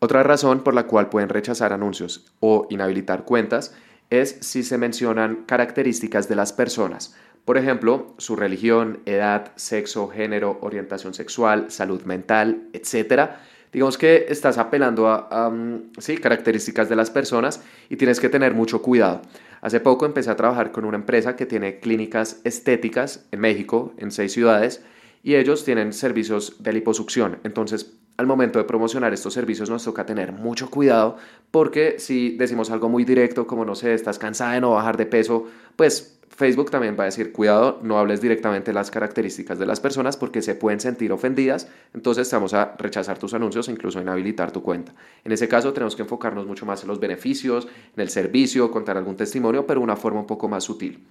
Otra 0.00 0.24
razón 0.24 0.64
por 0.64 0.74
la 0.74 0.88
cual 0.88 1.08
pueden 1.08 1.28
rechazar 1.28 1.72
anuncios 1.72 2.32
o 2.40 2.66
inhabilitar 2.70 3.24
cuentas 3.24 3.72
es 4.08 4.38
si 4.40 4.64
se 4.64 4.78
mencionan 4.78 5.44
características 5.46 6.28
de 6.28 6.34
las 6.34 6.52
personas. 6.52 7.14
Por 7.44 7.56
ejemplo, 7.56 8.14
su 8.18 8.34
religión, 8.34 9.00
edad, 9.06 9.52
sexo, 9.54 10.08
género, 10.08 10.58
orientación 10.60 11.14
sexual, 11.14 11.70
salud 11.70 12.02
mental, 12.02 12.64
etc. 12.72 13.30
Digamos 13.72 13.96
que 13.96 14.26
estás 14.28 14.58
apelando 14.58 15.06
a, 15.06 15.28
a 15.30 15.50
mm, 15.50 15.92
sí, 15.98 16.16
características 16.18 16.88
de 16.88 16.96
las 16.96 17.10
personas 17.10 17.62
y 17.88 17.96
tienes 17.96 18.18
que 18.18 18.28
tener 18.28 18.54
mucho 18.54 18.82
cuidado. 18.82 19.22
Hace 19.60 19.80
poco 19.80 20.06
empecé 20.06 20.30
a 20.30 20.36
trabajar 20.36 20.72
con 20.72 20.84
una 20.84 20.96
empresa 20.96 21.36
que 21.36 21.46
tiene 21.46 21.80
clínicas 21.80 22.40
estéticas 22.44 23.26
en 23.30 23.40
México, 23.40 23.92
en 23.98 24.10
seis 24.10 24.32
ciudades, 24.32 24.82
y 25.22 25.34
ellos 25.34 25.64
tienen 25.64 25.92
servicios 25.92 26.62
de 26.62 26.72
liposucción. 26.72 27.38
Entonces, 27.44 27.94
al 28.16 28.26
momento 28.26 28.58
de 28.58 28.64
promocionar 28.64 29.12
estos 29.14 29.34
servicios 29.34 29.70
nos 29.70 29.84
toca 29.84 30.04
tener 30.04 30.32
mucho 30.32 30.70
cuidado 30.70 31.16
porque 31.50 31.98
si 31.98 32.36
decimos 32.36 32.70
algo 32.70 32.88
muy 32.88 33.04
directo 33.04 33.46
como, 33.46 33.64
no 33.64 33.74
sé, 33.74 33.94
estás 33.94 34.18
cansada 34.18 34.52
de 34.52 34.60
no 34.60 34.72
bajar 34.72 34.96
de 34.98 35.06
peso, 35.06 35.46
pues 35.76 36.19
Facebook 36.30 36.70
también 36.70 36.96
va 36.98 37.02
a 37.02 37.06
decir, 37.06 37.32
cuidado, 37.32 37.80
no 37.82 37.98
hables 37.98 38.20
directamente 38.20 38.72
las 38.72 38.90
características 38.90 39.58
de 39.58 39.66
las 39.66 39.80
personas 39.80 40.16
porque 40.16 40.40
se 40.40 40.54
pueden 40.54 40.80
sentir 40.80 41.12
ofendidas, 41.12 41.68
entonces 41.92 42.30
vamos 42.32 42.54
a 42.54 42.76
rechazar 42.78 43.18
tus 43.18 43.34
anuncios 43.34 43.68
e 43.68 43.72
incluso 43.72 44.00
inhabilitar 44.00 44.50
tu 44.52 44.62
cuenta. 44.62 44.94
En 45.24 45.32
ese 45.32 45.48
caso 45.48 45.72
tenemos 45.72 45.96
que 45.96 46.02
enfocarnos 46.02 46.46
mucho 46.46 46.64
más 46.64 46.82
en 46.82 46.88
los 46.88 47.00
beneficios, 47.00 47.68
en 47.94 48.00
el 48.00 48.08
servicio, 48.08 48.70
contar 48.70 48.96
algún 48.96 49.16
testimonio, 49.16 49.66
pero 49.66 49.80
de 49.80 49.84
una 49.84 49.96
forma 49.96 50.20
un 50.20 50.26
poco 50.26 50.48
más 50.48 50.64
sutil. 50.64 51.04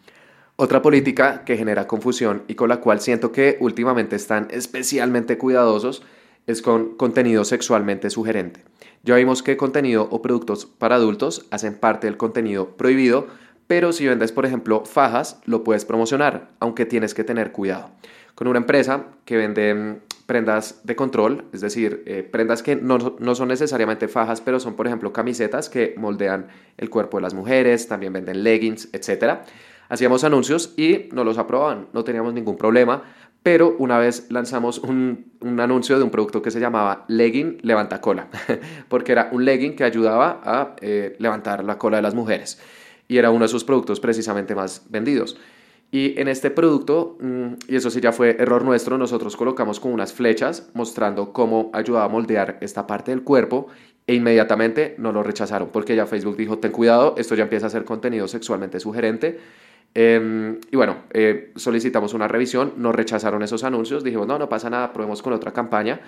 Otra 0.56 0.82
política 0.82 1.44
que 1.46 1.58
genera 1.58 1.88
confusión 1.88 2.44
y 2.48 2.56
con 2.56 2.70
la 2.70 2.82
cual 2.82 3.00
siento 3.00 3.32
que 3.32 3.58
últimamente 3.60 4.16
están 4.16 4.48
especialmente 4.52 5.38
cuidadosos 5.38 6.02
es 6.48 6.62
con 6.62 6.96
contenido 6.96 7.46
sexualmente 7.46 8.10
sugerente. 8.10 8.64
Ya 9.04 9.16
vimos 9.16 9.44
que 9.44 9.56
contenido 9.56 10.08
o 10.12 10.22
productos 10.22 10.66
para 10.66 10.96
adultos 10.96 11.46
hacen 11.52 11.76
parte 11.76 12.08
del 12.08 12.18
contenido 12.18 12.76
prohibido, 12.76 13.28
pero 13.70 13.94
si 13.94 14.08
vendes, 14.08 14.32
por 14.32 14.48
ejemplo, 14.48 14.84
fajas, 14.84 15.40
lo 15.46 15.64
puedes 15.64 15.86
promocionar, 15.86 16.50
aunque 16.60 16.88
tienes 16.88 17.14
que 17.14 17.24
tener 17.24 17.52
cuidado. 17.52 17.92
Con 18.34 18.48
una 18.48 18.58
empresa 18.58 19.04
que 19.26 19.38
vende 19.38 19.76
mm, 19.76 19.96
prendas 20.26 20.82
de 20.86 20.96
control, 20.96 21.46
es 21.54 21.62
decir, 21.62 22.02
eh, 22.08 22.24
prendas 22.24 22.64
que 22.64 22.76
no, 22.76 22.98
no, 23.20 23.36
son 23.36 23.50
necesariamente 23.50 24.08
fajas, 24.08 24.42
pero 24.42 24.60
son, 24.60 24.76
por 24.76 24.88
ejemplo, 24.88 25.14
camisetas 25.14 25.70
que 25.70 25.94
moldean 25.98 26.48
el 26.78 26.90
cuerpo 26.90 27.18
de 27.18 27.22
las 27.22 27.36
mujeres, 27.36 27.88
también 27.88 28.12
venden 28.12 28.44
leggings, 28.44 28.90
etc. 28.92 29.42
Hacíamos 29.88 30.24
anuncios 30.24 30.74
y 30.76 31.08
no 31.12 31.24
los 31.24 31.38
aprobaban, 31.38 31.90
no 31.94 32.04
teníamos 32.04 32.34
ningún 32.34 32.58
problema, 32.58 33.04
pero 33.44 33.76
una 33.78 34.00
vez 34.00 34.26
lanzamos 34.32 34.80
un, 34.80 35.32
un, 35.42 35.60
anuncio 35.60 36.00
de 36.00 36.04
un 36.04 36.10
producto 36.10 36.42
que 36.42 36.50
se 36.50 36.60
llamaba 36.60 37.06
Legging 37.08 37.60
Levanta 37.62 38.02
Cola, 38.02 38.30
porque 38.90 39.12
era 39.12 39.30
un 39.32 39.46
legging 39.46 39.76
que 39.76 39.84
ayudaba 39.84 40.42
a 40.44 40.76
eh, 40.82 41.16
levantar 41.20 41.64
la 41.64 41.78
cola 41.78 41.98
de 41.98 42.02
las 42.02 42.16
mujeres 42.16 42.60
y 43.10 43.18
era 43.18 43.30
uno 43.30 43.44
de 43.44 43.50
sus 43.50 43.66
productos 43.66 44.00
precisamente 44.00 44.56
más 44.56 44.86
vendidos. 44.90 45.38
Y 45.92 46.18
en 46.18 46.30
este 46.30 46.50
producto, 46.52 47.18
mm, 47.20 47.54
y 47.68 47.76
eso 47.76 47.90
sí 47.90 48.00
ya 48.00 48.14
fue 48.14 48.38
error 48.40 48.64
nuestro, 48.64 48.98
nosotros 48.98 49.36
colocamos 49.36 49.82
con 49.82 49.92
unas 49.92 50.14
flechas 50.14 50.70
mostrando 50.74 51.34
cómo 51.34 51.70
ayudaba 51.74 52.06
a 52.06 52.10
moldear 52.10 52.58
esta 52.62 52.88
parte 52.88 53.12
del 53.12 53.24
cuerpo 53.24 53.68
e 54.08 54.16
inmediatamente 54.16 54.96
nos 54.98 55.14
lo 55.14 55.24
rechazaron 55.24 55.70
porque 55.74 55.98
ya 55.98 56.06
Facebook 56.06 56.38
dijo, 56.38 56.60
ten 56.60 56.72
cuidado, 56.72 57.16
esto 57.18 57.36
ya 57.36 57.44
empieza 57.44 57.68
a 57.68 57.70
ser 57.70 57.84
contenido 57.84 58.30
sexualmente 58.30 58.80
sugerente 58.80 59.40
Em, 59.94 60.60
y 60.72 60.76
bueno, 60.76 61.04
eh, 61.12 61.52
solicitamos 61.56 62.14
una 62.14 62.28
revisión, 62.28 62.74
nos 62.78 62.94
rechazaron 62.94 63.42
esos 63.42 63.64
anuncios, 63.64 64.04
dijimos, 64.04 64.28
no, 64.28 64.38
no 64.38 64.48
pasa 64.48 64.70
nada, 64.70 64.94
probemos 64.94 65.22
con 65.22 65.34
otra 65.34 65.52
campaña. 65.52 66.02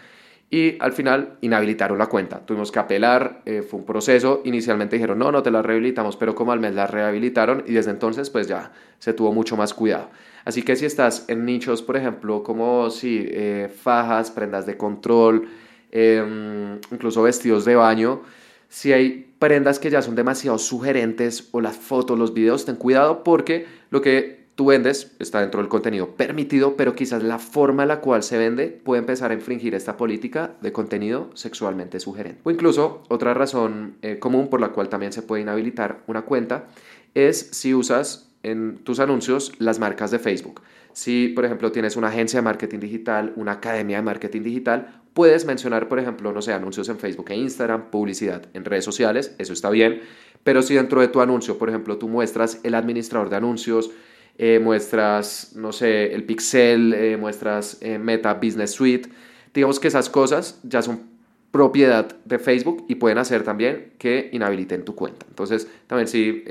Y 0.54 0.76
al 0.82 0.92
final 0.92 1.38
inhabilitaron 1.40 1.98
la 1.98 2.08
cuenta. 2.08 2.46
Tuvimos 2.46 2.74
que 2.74 2.80
apelar, 2.80 3.42
eh, 3.46 3.62
fue 3.62 3.80
un 3.80 3.86
proceso. 3.86 4.42
Inicialmente 4.44 4.98
dijeron, 4.98 5.18
no, 5.18 5.32
no 5.32 5.42
te 5.42 5.50
la 5.50 5.62
rehabilitamos, 5.62 6.18
pero 6.18 6.36
como 6.36 6.52
al 6.52 6.60
mes 6.60 6.76
la 6.76 6.88
rehabilitaron 6.88 7.64
y 7.66 7.72
desde 7.72 7.92
entonces 7.92 8.30
pues 8.30 8.50
ya 8.50 8.74
se 9.00 9.14
tuvo 9.14 9.32
mucho 9.32 9.56
más 9.56 9.74
cuidado. 9.74 10.10
Así 10.44 10.62
que 10.64 10.76
si 10.76 10.86
estás 10.86 11.24
en 11.30 11.46
nichos, 11.46 11.82
por 11.82 11.96
ejemplo, 11.96 12.44
como 12.44 12.90
si 12.90 13.26
eh, 13.30 13.72
fajas, 13.74 14.30
prendas 14.30 14.66
de 14.66 14.76
control, 14.76 15.48
em, 15.90 16.80
incluso 16.92 17.22
vestidos 17.24 17.64
de 17.64 17.76
baño, 17.76 18.22
si 18.68 18.92
hay 18.92 19.34
prendas 19.40 19.80
que 19.80 19.90
ya 19.90 20.02
son 20.02 20.16
demasiado 20.16 20.58
sugerentes 20.58 21.48
o 21.52 21.62
las 21.62 21.78
fotos, 21.78 22.20
los 22.20 22.34
videos, 22.34 22.66
ten 22.66 22.76
cuidado 22.76 23.24
porque 23.24 23.68
lo 23.90 24.02
que 24.02 24.41
tú 24.56 24.66
vendes 24.66 25.16
está 25.20 25.42
dentro 25.42 25.62
del 25.62 25.70
contenido 25.70 26.16
permitido, 26.16 26.76
pero 26.76 26.96
quizás 26.96 27.24
la 27.24 27.40
forma 27.40 27.84
en 27.84 27.90
la 27.90 28.02
cual 28.02 28.24
se 28.24 28.38
vende 28.38 28.68
puede 28.68 29.00
empezar 29.00 29.32
a 29.32 29.34
infringir 29.34 29.76
esta 29.76 29.98
política 29.98 30.52
de 30.62 30.72
contenido 30.72 31.30
sexualmente 31.34 32.00
sugerente. 32.00 32.42
O 32.44 32.52
incluso 32.52 33.04
otra 33.10 33.34
razón 33.34 33.96
eh, 34.02 34.20
común 34.20 34.50
por 34.50 34.62
la 34.62 34.70
cual 34.70 34.90
también 34.90 35.14
se 35.14 35.22
puede 35.22 35.42
inhabilitar 35.42 36.04
una 36.08 36.24
cuenta 36.24 36.68
es 37.14 37.50
si 37.52 37.74
usas 37.74 38.30
en 38.44 38.78
tus 38.80 39.00
anuncios 39.00 39.52
las 39.60 39.80
marcas 39.80 40.12
de 40.12 40.20
Facebook. 40.20 40.62
Si, 40.94 41.30
por 41.30 41.46
ejemplo, 41.46 41.72
tienes 41.72 41.96
una 41.96 42.10
agencia 42.10 42.40
de 42.40 42.44
marketing 42.44 42.80
digital, 42.80 43.34
una 43.38 43.54
academia 43.54 43.98
de 43.98 44.04
marketing 44.04 44.42
digital, 44.42 45.02
Puedes 45.14 45.46
mencionar, 45.46 45.90
por 45.90 46.00
ejemplo, 46.00 46.32
no 46.32 46.42
sé, 46.42 46.54
anuncios 46.54 46.88
en 46.88 46.98
Facebook 46.98 47.32
e 47.32 47.36
Instagram, 47.36 47.90
publicidad 47.92 48.46
en 48.54 48.64
redes 48.64 48.86
sociales, 48.86 49.36
eso 49.40 49.52
está 49.52 49.70
bien, 49.70 50.02
pero 50.46 50.62
si 50.62 50.76
dentro 50.76 51.02
de 51.02 51.10
tu 51.10 51.20
anuncio, 51.20 51.58
por 51.58 51.68
ejemplo, 51.68 51.98
tú 51.98 52.08
muestras 52.08 52.62
el 52.64 52.76
administrador 52.76 53.30
de 53.30 53.36
anuncios, 53.36 53.92
eh, 54.38 54.60
muestras, 54.60 55.54
no 55.56 55.72
sé, 55.72 56.14
el 56.14 56.24
pixel, 56.24 56.94
eh, 56.94 57.18
muestras 57.18 57.78
eh, 57.82 57.98
Meta 57.98 58.34
Business 58.34 58.72
Suite, 58.72 59.10
digamos 59.54 59.80
que 59.80 59.88
esas 59.88 60.10
cosas 60.10 60.60
ya 60.64 60.82
son 60.82 61.10
propiedad 61.52 62.16
de 62.24 62.40
Facebook 62.40 62.86
y 62.88 62.96
pueden 62.96 63.18
hacer 63.18 63.44
también 63.44 63.94
que 63.98 64.30
inhabiliten 64.32 64.86
tu 64.86 64.96
cuenta. 64.96 65.26
Entonces, 65.28 65.68
también 65.88 66.08
si 66.08 66.46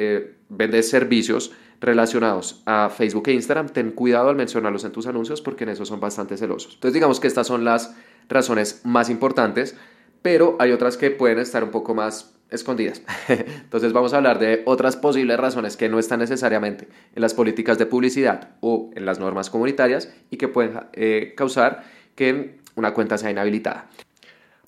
vendes 0.50 0.90
servicios 0.90 1.52
relacionados 1.80 2.62
a 2.66 2.90
Facebook 2.90 3.28
e 3.28 3.32
Instagram, 3.32 3.70
ten 3.70 3.92
cuidado 3.92 4.28
al 4.28 4.36
mencionarlos 4.36 4.84
en 4.84 4.92
tus 4.92 5.06
anuncios 5.06 5.40
porque 5.40 5.64
en 5.64 5.70
eso 5.70 5.86
son 5.86 6.00
bastante 6.00 6.36
celosos. 6.36 6.74
Entonces, 6.74 6.92
digamos 6.92 7.18
que 7.18 7.28
estas 7.28 7.46
son 7.46 7.64
las 7.64 7.96
razones 8.28 8.82
más 8.84 9.08
importantes, 9.08 9.74
pero 10.22 10.56
hay 10.58 10.72
otras 10.72 10.96
que 10.96 11.10
pueden 11.10 11.38
estar 11.38 11.64
un 11.64 11.70
poco 11.70 11.94
más 11.94 12.34
escondidas. 12.50 13.02
Entonces 13.28 13.92
vamos 13.92 14.12
a 14.12 14.18
hablar 14.18 14.38
de 14.38 14.62
otras 14.66 14.96
posibles 14.96 15.38
razones 15.38 15.76
que 15.76 15.88
no 15.88 15.98
están 15.98 16.20
necesariamente 16.20 16.88
en 17.14 17.22
las 17.22 17.34
políticas 17.34 17.78
de 17.78 17.86
publicidad 17.86 18.50
o 18.60 18.90
en 18.94 19.06
las 19.06 19.18
normas 19.18 19.50
comunitarias 19.50 20.12
y 20.30 20.36
que 20.36 20.48
pueden 20.48 20.80
eh, 20.92 21.34
causar 21.36 21.84
que 22.14 22.58
una 22.74 22.94
cuenta 22.94 23.18
sea 23.18 23.30
inhabilitada. 23.30 23.88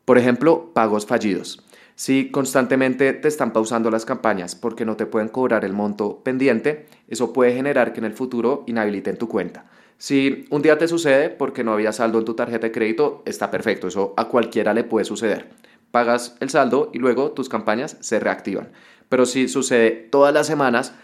Por 0.04 0.18
ejemplo, 0.18 0.70
pagos 0.74 1.06
fallidos. 1.06 1.64
Si 1.94 2.30
constantemente 2.30 3.12
te 3.12 3.28
están 3.28 3.52
pausando 3.52 3.90
las 3.90 4.04
campañas 4.04 4.54
porque 4.54 4.84
no 4.84 4.96
te 4.96 5.06
pueden 5.06 5.28
cobrar 5.28 5.64
el 5.64 5.72
monto 5.72 6.22
pendiente, 6.24 6.86
eso 7.08 7.32
puede 7.32 7.54
generar 7.54 7.92
que 7.92 8.00
en 8.00 8.06
el 8.06 8.12
futuro 8.12 8.64
inhabiliten 8.66 9.18
tu 9.18 9.28
cuenta. 9.28 9.66
Si 9.98 10.46
un 10.50 10.62
día 10.62 10.78
te 10.78 10.88
sucede 10.88 11.30
porque 11.30 11.62
no 11.62 11.72
había 11.72 11.92
saldo 11.92 12.18
en 12.18 12.24
tu 12.24 12.34
tarjeta 12.34 12.66
de 12.66 12.72
crédito, 12.72 13.22
está 13.24 13.50
perfecto, 13.50 13.86
eso 13.86 14.14
a 14.16 14.26
cualquiera 14.26 14.74
le 14.74 14.82
puede 14.82 15.04
suceder. 15.04 15.50
Pagas 15.92 16.36
el 16.40 16.50
saldo 16.50 16.90
y 16.92 16.98
luego 16.98 17.30
tus 17.30 17.48
campañas 17.48 17.96
se 18.00 18.18
reactivan. 18.18 18.72
Pero 19.08 19.26
si 19.26 19.46
sucede 19.46 19.90
todas 19.90 20.34
las 20.34 20.48
semanas, 20.48 20.94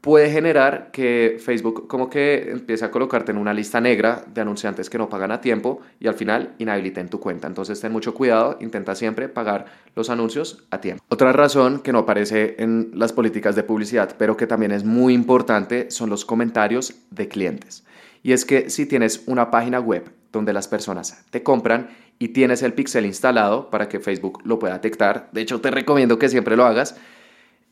puede 0.00 0.30
generar 0.30 0.90
que 0.92 1.36
Facebook 1.44 1.86
como 1.86 2.08
que 2.08 2.50
empiece 2.50 2.84
a 2.84 2.90
colocarte 2.90 3.32
en 3.32 3.38
una 3.38 3.52
lista 3.52 3.80
negra 3.80 4.24
de 4.32 4.40
anunciantes 4.40 4.88
que 4.88 4.98
no 4.98 5.08
pagan 5.08 5.30
a 5.30 5.40
tiempo 5.40 5.80
y 5.98 6.08
al 6.08 6.14
final 6.14 6.54
inhabiliten 6.58 7.08
tu 7.08 7.20
cuenta. 7.20 7.46
Entonces 7.46 7.80
ten 7.80 7.92
mucho 7.92 8.14
cuidado, 8.14 8.56
intenta 8.60 8.94
siempre 8.94 9.28
pagar 9.28 9.66
los 9.94 10.08
anuncios 10.08 10.64
a 10.70 10.80
tiempo. 10.80 11.04
Otra 11.08 11.32
razón 11.32 11.80
que 11.80 11.92
no 11.92 12.00
aparece 12.00 12.56
en 12.58 12.92
las 12.94 13.12
políticas 13.12 13.56
de 13.56 13.62
publicidad, 13.62 14.16
pero 14.18 14.36
que 14.36 14.46
también 14.46 14.72
es 14.72 14.84
muy 14.84 15.12
importante, 15.12 15.90
son 15.90 16.08
los 16.08 16.24
comentarios 16.24 16.94
de 17.10 17.28
clientes. 17.28 17.84
Y 18.22 18.32
es 18.32 18.44
que 18.44 18.70
si 18.70 18.86
tienes 18.86 19.24
una 19.26 19.50
página 19.50 19.80
web 19.80 20.10
donde 20.32 20.52
las 20.52 20.68
personas 20.68 21.24
te 21.30 21.42
compran 21.42 21.90
y 22.20 22.28
tienes 22.28 22.62
el 22.62 22.74
pixel 22.74 23.06
instalado 23.06 23.70
para 23.70 23.88
que 23.88 23.98
Facebook 23.98 24.40
lo 24.44 24.60
pueda 24.60 24.74
detectar, 24.74 25.28
de 25.32 25.40
hecho 25.40 25.60
te 25.60 25.72
recomiendo 25.72 26.20
que 26.20 26.28
siempre 26.28 26.56
lo 26.56 26.66
hagas, 26.66 26.94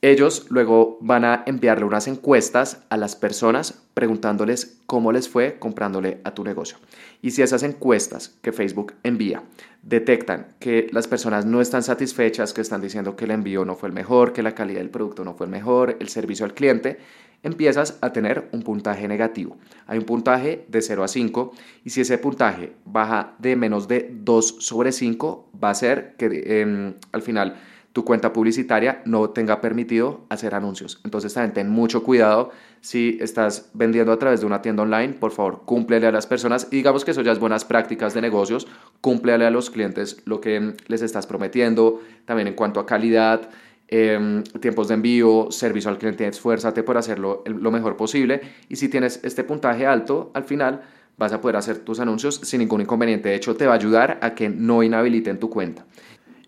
ellos 0.01 0.47
luego 0.49 0.97
van 1.01 1.25
a 1.25 1.43
enviarle 1.47 1.85
unas 1.85 2.07
encuestas 2.07 2.85
a 2.89 2.97
las 2.97 3.17
personas 3.17 3.83
preguntándoles 3.95 4.79
cómo 4.87 5.11
les 5.11 5.29
fue 5.29 5.59
comprándole 5.59 6.21
a 6.23 6.35
tu 6.35 6.45
negocio. 6.45 6.79
Y 7.21 7.33
si 7.33 7.43
esas 7.43 7.65
encuestas 7.65 8.39
que 8.41 8.53
Facebook 8.53 8.95
envía 9.03 9.43
detectan 9.83 10.55
que 10.61 10.87
las 10.93 11.09
personas 11.09 11.47
no 11.47 11.61
están 11.61 11.83
satisfechas, 11.83 12.55
que 12.55 12.61
están 12.61 12.81
diciendo 12.81 13.17
que 13.17 13.25
el 13.25 13.33
envío 13.33 13.65
no 13.65 13.75
fue 13.75 13.89
el 13.89 13.95
mejor, 13.95 14.33
que 14.33 14.45
la 14.45 14.55
calidad 14.55 14.79
del 14.79 14.91
producto 14.91 15.25
no 15.25 15.35
fue 15.35 15.47
el 15.47 15.53
mejor, 15.53 15.97
el 15.99 16.09
servicio 16.09 16.47
al 16.47 16.55
cliente, 16.55 16.99
empiezas 17.43 17.99
a 18.01 18.13
tener 18.13 18.49
un 18.53 18.63
puntaje 18.63 19.07
negativo. 19.09 19.57
Hay 19.87 19.99
un 19.99 20.05
puntaje 20.05 20.65
de 20.69 20.83
0 20.83 21.05
a 21.05 21.09
5 21.09 21.53
y 21.85 21.91
si 21.91 22.01
ese 22.01 22.19
puntaje 22.19 22.73
baja 22.85 23.35
de 23.39 23.57
menos 23.57 23.89
de 23.89 24.11
2 24.13 24.57
sobre 24.61 24.93
5, 24.93 25.51
va 25.63 25.71
a 25.71 25.75
ser 25.75 26.15
que 26.17 26.61
em, 26.61 26.95
al 27.13 27.23
final 27.23 27.57
tu 27.93 28.05
cuenta 28.05 28.33
publicitaria 28.33 29.03
no 29.07 29.31
tenga 29.31 29.61
permitido 29.61 30.21
hacer 30.29 30.55
anuncios. 30.55 31.01
Entonces 31.05 31.35
también 31.35 31.55
ten 31.55 31.69
mucho 31.69 32.05
cuidado 32.05 32.51
si 32.81 33.19
estás 33.21 33.71
vendiendo 33.75 34.13
a 34.13 34.19
través 34.19 34.41
de 34.41 34.47
una 34.47 34.63
tienda 34.63 34.85
online, 34.85 35.15
por 35.15 35.33
favor, 35.33 35.63
cúmplele 35.65 36.07
a 36.07 36.13
las 36.13 36.27
personas 36.27 36.69
y 36.71 36.77
digamos 36.77 37.05
que 37.05 37.11
eso 37.11 37.23
ya 37.23 37.33
es 37.33 37.41
buenas 37.41 37.65
prácticas 37.65 38.15
de 38.15 38.21
negocios, 38.21 38.69
cúmplele 39.01 39.47
a 39.47 39.51
los 39.51 39.71
clientes 39.71 40.23
lo 40.27 40.41
que 40.41 40.75
les 40.87 41.03
estás 41.03 41.27
prometiendo, 41.27 42.01
también 42.25 42.47
en 42.47 42.55
cuanto 42.55 42.79
a 42.79 42.87
calidad, 42.87 43.51
Em, 43.91 44.43
tiempos 44.45 44.89
de 44.89 44.95
envío, 44.95 45.51
servicio 45.51 45.91
al 45.91 45.97
cliente, 45.97 46.27
esfuérzate 46.27 46.83
por 46.83 46.99
hacerlo 46.99 47.43
lo 47.47 47.71
mejor 47.71 47.97
posible 47.97 48.43
y 48.69 48.77
si 48.77 48.91
tienes 48.91 49.19
este 49.23 49.45
puntaje 49.45 49.87
alto, 49.87 50.31
al 50.35 50.45
final 50.45 50.83
vas 51.17 51.33
a 51.33 51.41
poder 51.41 51.57
hacer 51.57 51.79
tus 51.79 51.99
anuncios 51.99 52.39
sin 52.45 52.61
ningún 52.61 52.83
inconveniente. 52.83 53.31
De 53.31 53.35
hecho, 53.35 53.57
te 53.57 53.67
va 53.67 53.73
a 53.73 53.77
ayudar 53.77 54.19
a 54.21 54.35
que 54.35 54.51
no 54.51 54.83
inhabiliten 54.83 55.41
tu 55.41 55.49
cuenta. 55.49 55.87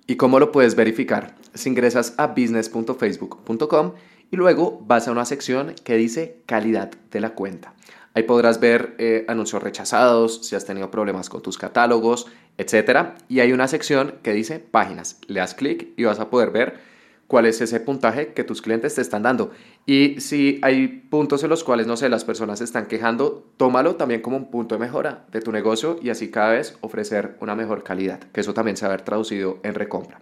¿Y 0.07 0.17
cómo 0.17 0.39
lo 0.39 0.53
puedes 0.53 0.75
verificar? 0.75 1.35
Si 1.55 1.71
ingresas 1.71 2.15
a 2.19 2.27
business.facebook.com 2.27 3.93
y 4.31 4.37
luego 4.37 4.83
vas 4.87 5.09
a 5.09 5.13
una 5.13 5.25
sección 5.25 5.75
que 5.83 5.97
dice 5.97 6.43
calidad 6.45 6.91
de 7.11 7.21
la 7.21 7.31
cuenta. 7.31 7.73
Ahí 8.13 8.25
podrás 8.25 8.61
ver 8.61 8.97
eh, 8.99 9.25
anuncios 9.29 9.63
rechazados, 9.63 10.47
si 10.47 10.57
has 10.57 10.67
tenido 10.67 10.91
problemas 10.91 11.31
con 11.31 11.41
tus 11.41 11.57
catálogos, 11.57 12.27
etc. 12.59 13.13
Y 13.29 13.41
hay 13.41 13.53
una 13.53 13.67
sección 13.67 14.17
que 14.23 14.35
dice 14.35 14.59
páginas. 14.59 15.21
Le 15.27 15.41
das 15.41 15.55
clic 15.55 15.95
y 15.97 16.05
vas 16.05 16.21
a 16.21 16.29
poder 16.29 16.51
ver 16.51 16.90
cuál 17.31 17.47
es 17.47 17.61
ese 17.61 17.79
puntaje 17.79 18.33
que 18.33 18.43
tus 18.43 18.61
clientes 18.61 18.97
te 18.97 19.03
están 19.03 19.23
dando. 19.23 19.53
Y 19.87 20.21
si 20.21 20.59
hay 20.63 20.89
puntos 20.89 21.45
en 21.45 21.51
los 21.51 21.63
cuales, 21.63 21.87
no 21.87 21.97
sé, 21.97 22.09
las 22.09 22.25
personas 22.25 22.59
se 22.59 22.65
están 22.65 22.87
quejando, 22.87 23.53
tómalo 23.57 23.95
también 23.95 24.21
como 24.21 24.37
un 24.37 24.51
punto 24.51 24.75
de 24.75 24.81
mejora 24.81 25.27
de 25.31 25.41
tu 25.41 25.53
negocio 25.53 25.97
y 26.03 26.11
así 26.11 26.33
cada 26.33 26.51
vez 26.51 26.77
ofrecer 26.81 27.37
una 27.39 27.55
mejor 27.55 27.85
calidad, 27.85 28.19
que 28.19 28.41
eso 28.41 28.53
también 28.53 28.77
se 28.77 28.85
va 28.85 28.95
a 28.95 28.97
ver 28.97 29.05
traducido 29.05 29.61
en 29.63 29.77
recompra. 29.77 30.21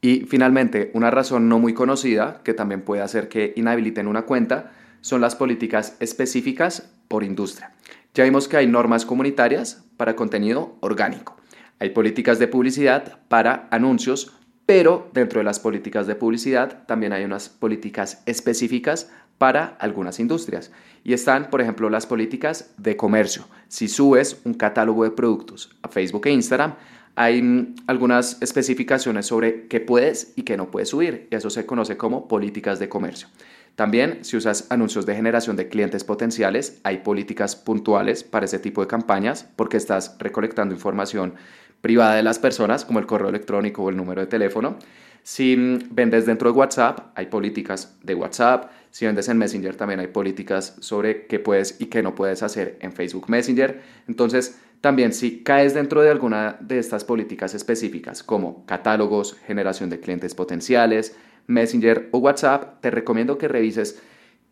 Y 0.00 0.26
finalmente, 0.28 0.92
una 0.94 1.10
razón 1.10 1.48
no 1.48 1.58
muy 1.58 1.74
conocida 1.74 2.40
que 2.44 2.54
también 2.54 2.82
puede 2.82 3.02
hacer 3.02 3.28
que 3.28 3.52
inhabiliten 3.56 4.06
una 4.06 4.22
cuenta 4.22 4.70
son 5.00 5.20
las 5.20 5.34
políticas 5.34 5.96
específicas 5.98 6.88
por 7.08 7.24
industria. 7.24 7.72
Ya 8.14 8.22
vimos 8.22 8.46
que 8.46 8.58
hay 8.58 8.68
normas 8.68 9.04
comunitarias 9.04 9.84
para 9.96 10.14
contenido 10.14 10.76
orgánico. 10.82 11.36
Hay 11.80 11.90
políticas 11.90 12.38
de 12.38 12.46
publicidad 12.46 13.18
para 13.26 13.66
anuncios, 13.72 14.37
pero 14.68 15.08
dentro 15.14 15.40
de 15.40 15.44
las 15.44 15.60
políticas 15.60 16.06
de 16.06 16.14
publicidad 16.14 16.84
también 16.84 17.14
hay 17.14 17.24
unas 17.24 17.48
políticas 17.48 18.22
específicas 18.26 19.10
para 19.38 19.78
algunas 19.80 20.20
industrias. 20.20 20.70
Y 21.02 21.14
están, 21.14 21.48
por 21.48 21.62
ejemplo, 21.62 21.88
las 21.88 22.06
políticas 22.06 22.74
de 22.76 22.94
comercio. 22.94 23.46
Si 23.68 23.88
subes 23.88 24.42
un 24.44 24.52
catálogo 24.52 25.04
de 25.04 25.10
productos 25.10 25.74
a 25.80 25.88
Facebook 25.88 26.26
e 26.26 26.32
Instagram, 26.32 26.74
hay 27.14 27.40
mm, 27.40 27.76
algunas 27.86 28.42
especificaciones 28.42 29.24
sobre 29.24 29.68
qué 29.68 29.80
puedes 29.80 30.34
y 30.36 30.42
qué 30.42 30.58
no 30.58 30.70
puedes 30.70 30.90
subir. 30.90 31.28
Y 31.30 31.36
eso 31.36 31.48
se 31.48 31.64
conoce 31.64 31.96
como 31.96 32.28
políticas 32.28 32.78
de 32.78 32.90
comercio. 32.90 33.28
También, 33.74 34.18
si 34.22 34.36
usas 34.36 34.66
anuncios 34.68 35.06
de 35.06 35.14
generación 35.14 35.56
de 35.56 35.68
clientes 35.68 36.04
potenciales, 36.04 36.78
hay 36.82 36.98
políticas 36.98 37.56
puntuales 37.56 38.22
para 38.22 38.44
ese 38.44 38.58
tipo 38.58 38.82
de 38.82 38.86
campañas 38.86 39.48
porque 39.56 39.78
estás 39.78 40.16
recolectando 40.18 40.74
información 40.74 41.36
privada 41.80 42.14
de 42.14 42.22
las 42.22 42.38
personas, 42.38 42.84
como 42.84 42.98
el 42.98 43.06
correo 43.06 43.28
electrónico 43.28 43.82
o 43.82 43.90
el 43.90 43.96
número 43.96 44.20
de 44.20 44.26
teléfono. 44.26 44.76
Si 45.22 45.56
vendes 45.90 46.26
dentro 46.26 46.50
de 46.50 46.58
WhatsApp, 46.58 47.12
hay 47.14 47.26
políticas 47.26 47.96
de 48.02 48.14
WhatsApp. 48.14 48.70
Si 48.90 49.04
vendes 49.04 49.28
en 49.28 49.36
Messenger, 49.36 49.76
también 49.76 50.00
hay 50.00 50.06
políticas 50.06 50.76
sobre 50.80 51.26
qué 51.26 51.38
puedes 51.38 51.80
y 51.80 51.86
qué 51.86 52.02
no 52.02 52.14
puedes 52.14 52.42
hacer 52.42 52.78
en 52.80 52.92
Facebook 52.92 53.28
Messenger. 53.28 53.82
Entonces, 54.06 54.58
también 54.80 55.12
si 55.12 55.42
caes 55.42 55.74
dentro 55.74 56.02
de 56.02 56.10
alguna 56.10 56.56
de 56.60 56.78
estas 56.78 57.04
políticas 57.04 57.54
específicas, 57.54 58.22
como 58.22 58.64
catálogos, 58.64 59.36
generación 59.46 59.90
de 59.90 60.00
clientes 60.00 60.34
potenciales, 60.34 61.16
Messenger 61.46 62.08
o 62.12 62.18
WhatsApp, 62.18 62.80
te 62.80 62.90
recomiendo 62.90 63.38
que 63.38 63.48
revises 63.48 64.00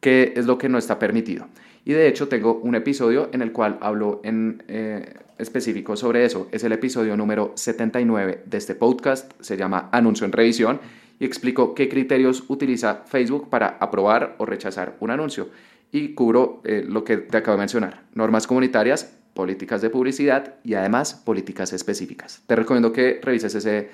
qué 0.01 0.35
es 0.37 0.47
lo 0.47 0.59
que 0.59 0.69
no 0.69 0.79
está 0.79 0.99
permitido. 0.99 1.47
Y 1.87 1.93
de 1.93 2.09
hecho 2.09 2.27
tengo 2.27 2.59
un 2.65 2.75
episodio 2.75 3.31
en 3.33 3.43
el 3.43 3.53
cual 3.53 3.79
hablo 3.81 4.21
en 4.25 4.65
eh, 4.67 5.09
específico 5.39 5.97
sobre 5.97 6.25
eso. 6.25 6.49
Es 6.51 6.65
el 6.65 6.73
episodio 6.73 7.17
número 7.17 7.53
79 7.55 8.43
de 8.45 8.59
este 8.59 8.75
podcast. 8.75 9.31
Se 9.39 9.57
llama 9.57 9.89
Anuncio 9.93 10.27
en 10.27 10.33
Revisión 10.33 10.81
y 11.21 11.25
explico 11.25 11.77
qué 11.77 11.89
criterios 11.89 12.43
utiliza 12.49 13.05
Facebook 13.07 13.49
para 13.51 13.79
aprobar 13.79 14.35
o 14.39 14.47
rechazar 14.47 14.97
un 14.99 15.13
anuncio. 15.13 15.49
Y 15.93 16.09
cubro 16.15 16.61
eh, 16.65 16.85
lo 16.85 17.05
que 17.05 17.19
te 17.19 17.37
acabo 17.37 17.57
de 17.57 17.61
mencionar. 17.61 18.03
Normas 18.15 18.49
comunitarias, 18.49 19.17
políticas 19.33 19.81
de 19.81 19.89
publicidad 19.89 20.55
y 20.65 20.75
además 20.75 21.15
políticas 21.15 21.73
específicas. 21.73 22.43
Te 22.49 22.57
recomiendo 22.57 22.93
que 22.93 23.21
revises 23.23 23.55
ese 23.55 23.91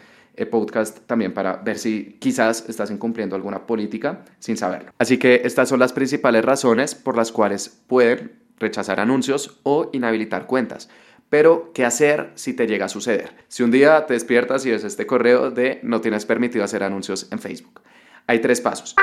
podcast 0.51 1.01
también 1.07 1.35
para 1.35 1.57
ver 1.57 1.79
si 1.79 2.17
quizás 2.19 2.69
estás 2.69 2.91
incumpliendo 2.91 3.37
alguna 3.37 3.67
política 3.67 4.25
sin 4.39 4.57
saberlo. 4.57 4.93
Así 4.99 5.19
que 5.19 5.43
estas 5.45 5.69
son 5.69 5.79
las 5.79 5.93
principales 5.93 6.45
razones 6.45 6.95
por 6.95 7.17
las 7.17 7.33
cuales 7.33 7.69
pueden 7.87 8.33
rechazar 8.59 9.01
anuncios 9.01 9.61
o 9.63 9.91
inhabilitar 9.93 10.47
cuentas. 10.47 10.89
Pero, 11.29 11.71
¿qué 11.73 11.87
hacer 11.87 12.31
si 12.35 12.53
te 12.53 12.67
llega 12.67 12.87
a 12.87 12.89
suceder? 12.91 13.33
Si 13.49 13.63
un 13.63 13.71
día 13.71 14.05
te 14.07 14.13
despiertas 14.13 14.67
y 14.67 14.71
ves 14.71 14.85
este 14.85 15.07
correo 15.07 15.51
de 15.51 15.81
no 15.83 16.03
tienes 16.03 16.27
permitido 16.27 16.63
hacer 16.63 16.83
anuncios 16.83 17.29
en 17.31 17.39
Facebook. 17.39 17.81
Hay 18.27 18.41
tres 18.41 18.61
pasos. 18.61 18.95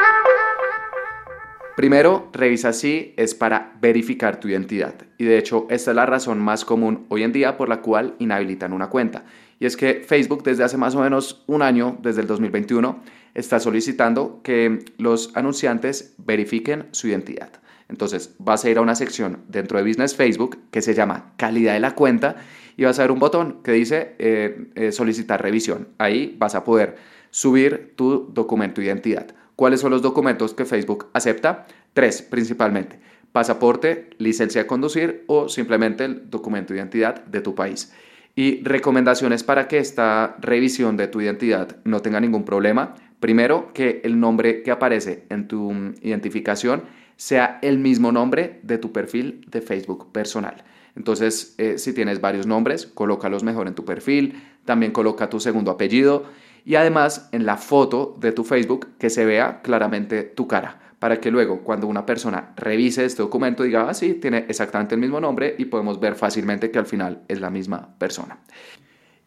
Primero, 1.75 2.29
revisa 2.33 2.74
si 2.74 3.13
es 3.17 3.33
para 3.33 3.74
verificar 3.81 4.39
tu 4.39 4.48
identidad. 4.48 4.95
Y 5.17 5.24
de 5.24 5.38
hecho, 5.38 5.65
esta 5.69 5.91
es 5.91 5.95
la 5.95 6.05
razón 6.05 6.38
más 6.38 6.65
común 6.65 7.05
hoy 7.09 7.24
en 7.24 7.31
día 7.31 7.57
por 7.57 7.69
la 7.69 7.81
cual 7.81 8.15
inhabilitan 8.19 8.74
una 8.74 8.89
cuenta. 8.89 9.24
Y 9.60 9.66
es 9.66 9.75
que 9.75 10.04
Facebook 10.06 10.44
desde 10.44 10.63
hace 10.63 10.78
más 10.78 10.96
o 10.96 11.01
menos 11.01 11.44
un 11.48 11.62
año, 11.62 11.98
desde 12.01 12.22
el 12.22 12.28
2021, 12.28 13.01
está 13.34 13.60
solicitando 13.60 14.42
que 14.42 14.86
los 14.98 15.36
anunciantes 15.36 16.16
verifiquen 16.18 16.88
su 16.92 17.08
identidad. 17.08 17.51
Entonces 17.89 18.36
vas 18.38 18.63
a 18.63 18.70
ir 18.70 18.78
a 18.78 18.82
una 18.82 18.96
sección 18.96 19.39
dentro 19.48 19.78
de 19.78 19.84
Business 19.84 20.16
Facebook 20.16 20.60
que 20.72 20.82
se 20.82 20.94
llama 20.94 21.34
calidad 21.38 21.74
de 21.74 21.80
la 21.80 21.96
cuenta 21.96 22.38
y 22.78 22.86
vas 22.86 23.00
a 23.00 23.01
ver 23.01 23.12
un 23.12 23.20
botón 23.20 23.62
que 23.63 23.72
dice 23.72 24.16
eh, 24.20 24.70
eh, 24.75 24.92
solicitar 24.92 25.42
revisión. 25.42 25.89
Ahí 25.98 26.36
vas 26.39 26.56
a 26.56 26.63
poder 26.63 26.96
subir 27.32 27.94
tu 27.96 28.30
documento 28.32 28.80
de 28.80 28.88
identidad. 28.88 29.34
¿Cuáles 29.56 29.82
son 29.82 29.92
los 29.92 30.01
documentos 30.01 30.54
que 30.54 30.66
Facebook 30.66 31.08
acepta? 31.13 31.66
Tres 31.94 32.22
principalmente. 32.22 33.00
Pasaporte, 33.34 34.12
licencia 34.18 34.62
de 34.62 34.68
conducir 34.68 35.24
o 35.28 35.50
simplemente 35.50 36.06
el 36.06 36.30
documento 36.30 36.74
de 36.74 36.80
identidad 36.80 37.25
de 37.25 37.41
tu 37.41 37.56
país 37.56 37.91
y 38.39 38.63
recomendaciones 38.63 39.43
para 39.43 39.67
que 39.67 39.80
esta 39.80 40.38
revisión 40.39 40.95
de 40.95 41.10
tu 41.10 41.19
identidad 41.19 41.75
no 41.84 42.02
tenga 42.02 42.21
ningún 42.21 42.45
problema. 42.45 42.95
Primero, 43.19 43.73
que 43.73 43.99
el 44.06 44.17
nombre 44.17 44.63
que 44.63 44.71
aparece 44.71 45.25
en 45.28 45.49
tu 45.49 45.73
identificación 46.02 46.84
sea 47.17 47.60
el 47.62 47.80
mismo 47.80 48.13
nombre 48.13 48.62
de 48.63 48.78
tu 48.78 48.93
perfil 48.93 49.45
de 49.52 49.60
Facebook 49.60 50.13
personal. 50.13 50.63
Entonces, 50.95 51.54
eh, 51.58 51.78
si 51.78 51.91
tienes 51.91 52.21
varios 52.21 52.47
nombres, 52.47 52.86
colócalos 52.86 53.43
mejor 53.43 53.67
en 53.67 53.75
tu 53.75 53.84
perfil, 53.84 54.41
también 54.63 54.93
coloca 54.93 55.30
tu 55.30 55.41
segundo 55.41 55.69
apellido 55.69 56.23
y 56.63 56.75
además 56.75 57.28
en 57.34 57.45
la 57.45 57.58
foto 57.58 58.15
de 58.21 58.32
tu 58.32 58.45
Facebook 58.45 58.88
que 58.97 59.10
se 59.10 59.25
vea 59.25 59.62
claramente 59.62 60.23
tu 60.23 60.47
cara 60.47 60.88
para 60.99 61.19
que 61.19 61.31
luego 61.31 61.62
cuando 61.62 61.88
una 61.88 62.05
persona 62.05 62.53
revise 62.57 63.05
este 63.05 63.21
documento 63.21 63.63
diga, 63.63 63.89
ah, 63.89 63.93
sí, 63.93 64.15
tiene 64.15 64.45
exactamente 64.49 64.95
el 64.95 65.01
mismo 65.01 65.19
nombre 65.19 65.55
y 65.57 65.65
podemos 65.65 65.99
ver 65.99 66.15
fácilmente 66.15 66.71
que 66.71 66.79
al 66.79 66.85
final 66.85 67.21
es 67.27 67.39
la 67.39 67.49
misma 67.49 67.95
persona. 67.97 68.39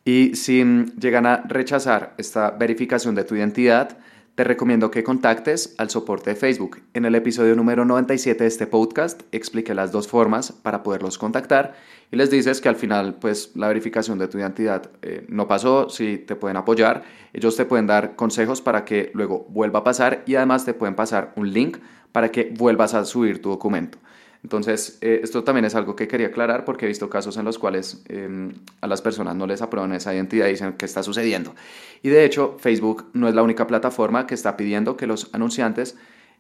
Y 0.05 0.35
si 0.35 0.63
llegan 0.99 1.27
a 1.27 1.39
rechazar 1.49 2.15
esta 2.19 2.51
verificación 2.51 3.15
de 3.15 3.25
tu 3.25 3.37
identidad, 3.37 3.99
te 4.35 4.45
recomiendo 4.45 4.91
que 4.91 5.05
contactes 5.05 5.75
al 5.77 5.91
soporte 5.91 6.31
de 6.31 6.37
Facebook. 6.37 6.81
En 6.95 7.05
el 7.05 7.15
episodio 7.15 7.55
número 7.55 7.85
97 7.85 8.45
de 8.45 8.49
este 8.49 8.67
podcast 8.67 9.23
expliqué 9.31 9.75
las 9.75 9.93
dos 9.93 10.09
formas 10.09 10.53
para 10.53 10.83
poderlos 10.83 11.19
contactar 11.19 11.75
y 12.11 12.17
les 12.17 12.31
dices 12.31 12.63
que 12.63 12.71
al 12.71 12.77
final 12.77 13.17
pues 13.21 13.51
la 13.55 13.69
verificación 13.69 14.19
de 14.19 14.29
tu 14.29 14.39
identidad 14.39 14.91
eh, 15.03 15.27
no 15.29 15.49
pasó, 15.49 15.91
si 15.91 16.17
te 16.17 16.35
pueden 16.35 16.57
apoyar, 16.57 17.03
ellos 17.35 17.57
te 17.57 17.67
pueden 17.67 17.87
dar 17.87 18.17
consejos 18.17 18.63
para 18.63 18.87
que 18.87 19.11
luego 19.13 19.47
vuelva 19.51 19.81
a 19.81 19.85
pasar 19.85 20.23
y 20.27 20.37
además 20.37 20.65
te 20.65 20.73
pueden 20.73 20.95
pasar 20.95 21.35
un 21.37 21.53
link 21.53 21.79
para 22.13 22.31
que 22.31 22.55
vuelvas 22.57 22.95
a 22.95 23.05
subir 23.05 23.43
tu 23.43 23.51
documento. 23.51 23.99
Entonces, 24.43 24.99
eh, 25.01 25.21
esto 25.23 25.45
también 25.45 25.65
es 25.65 25.75
algo 25.75 25.95
que 25.95 26.09
quería 26.09 26.29
aclarar 26.29 26.65
porque 26.65 26.85
he 26.85 26.89
visto 26.89 27.09
casos 27.09 27.37
en 27.37 27.45
los 27.45 27.59
cuales 27.59 28.03
em, 28.09 28.53
a 28.81 28.89
las 28.89 29.01
personas 29.01 29.37
no 29.37 29.47
les 29.47 29.63
aprueban 29.63 29.93
esa 29.93 30.13
identidad 30.13 30.47
y 30.47 30.51
dicen 30.51 30.75
qué 30.77 30.85
está 30.85 31.03
sucediendo. 31.03 31.55
Y 32.03 32.09
de 32.09 32.25
hecho, 32.25 32.57
Facebook 32.59 33.07
no 33.13 33.29
es 33.29 33.35
la 33.35 33.43
única 33.43 33.67
plataforma 33.69 34.27
que 34.27 34.35
está 34.35 34.57
pidiendo 34.57 34.97
que 34.97 35.07
los 35.07 35.33
anunciantes 35.33 35.97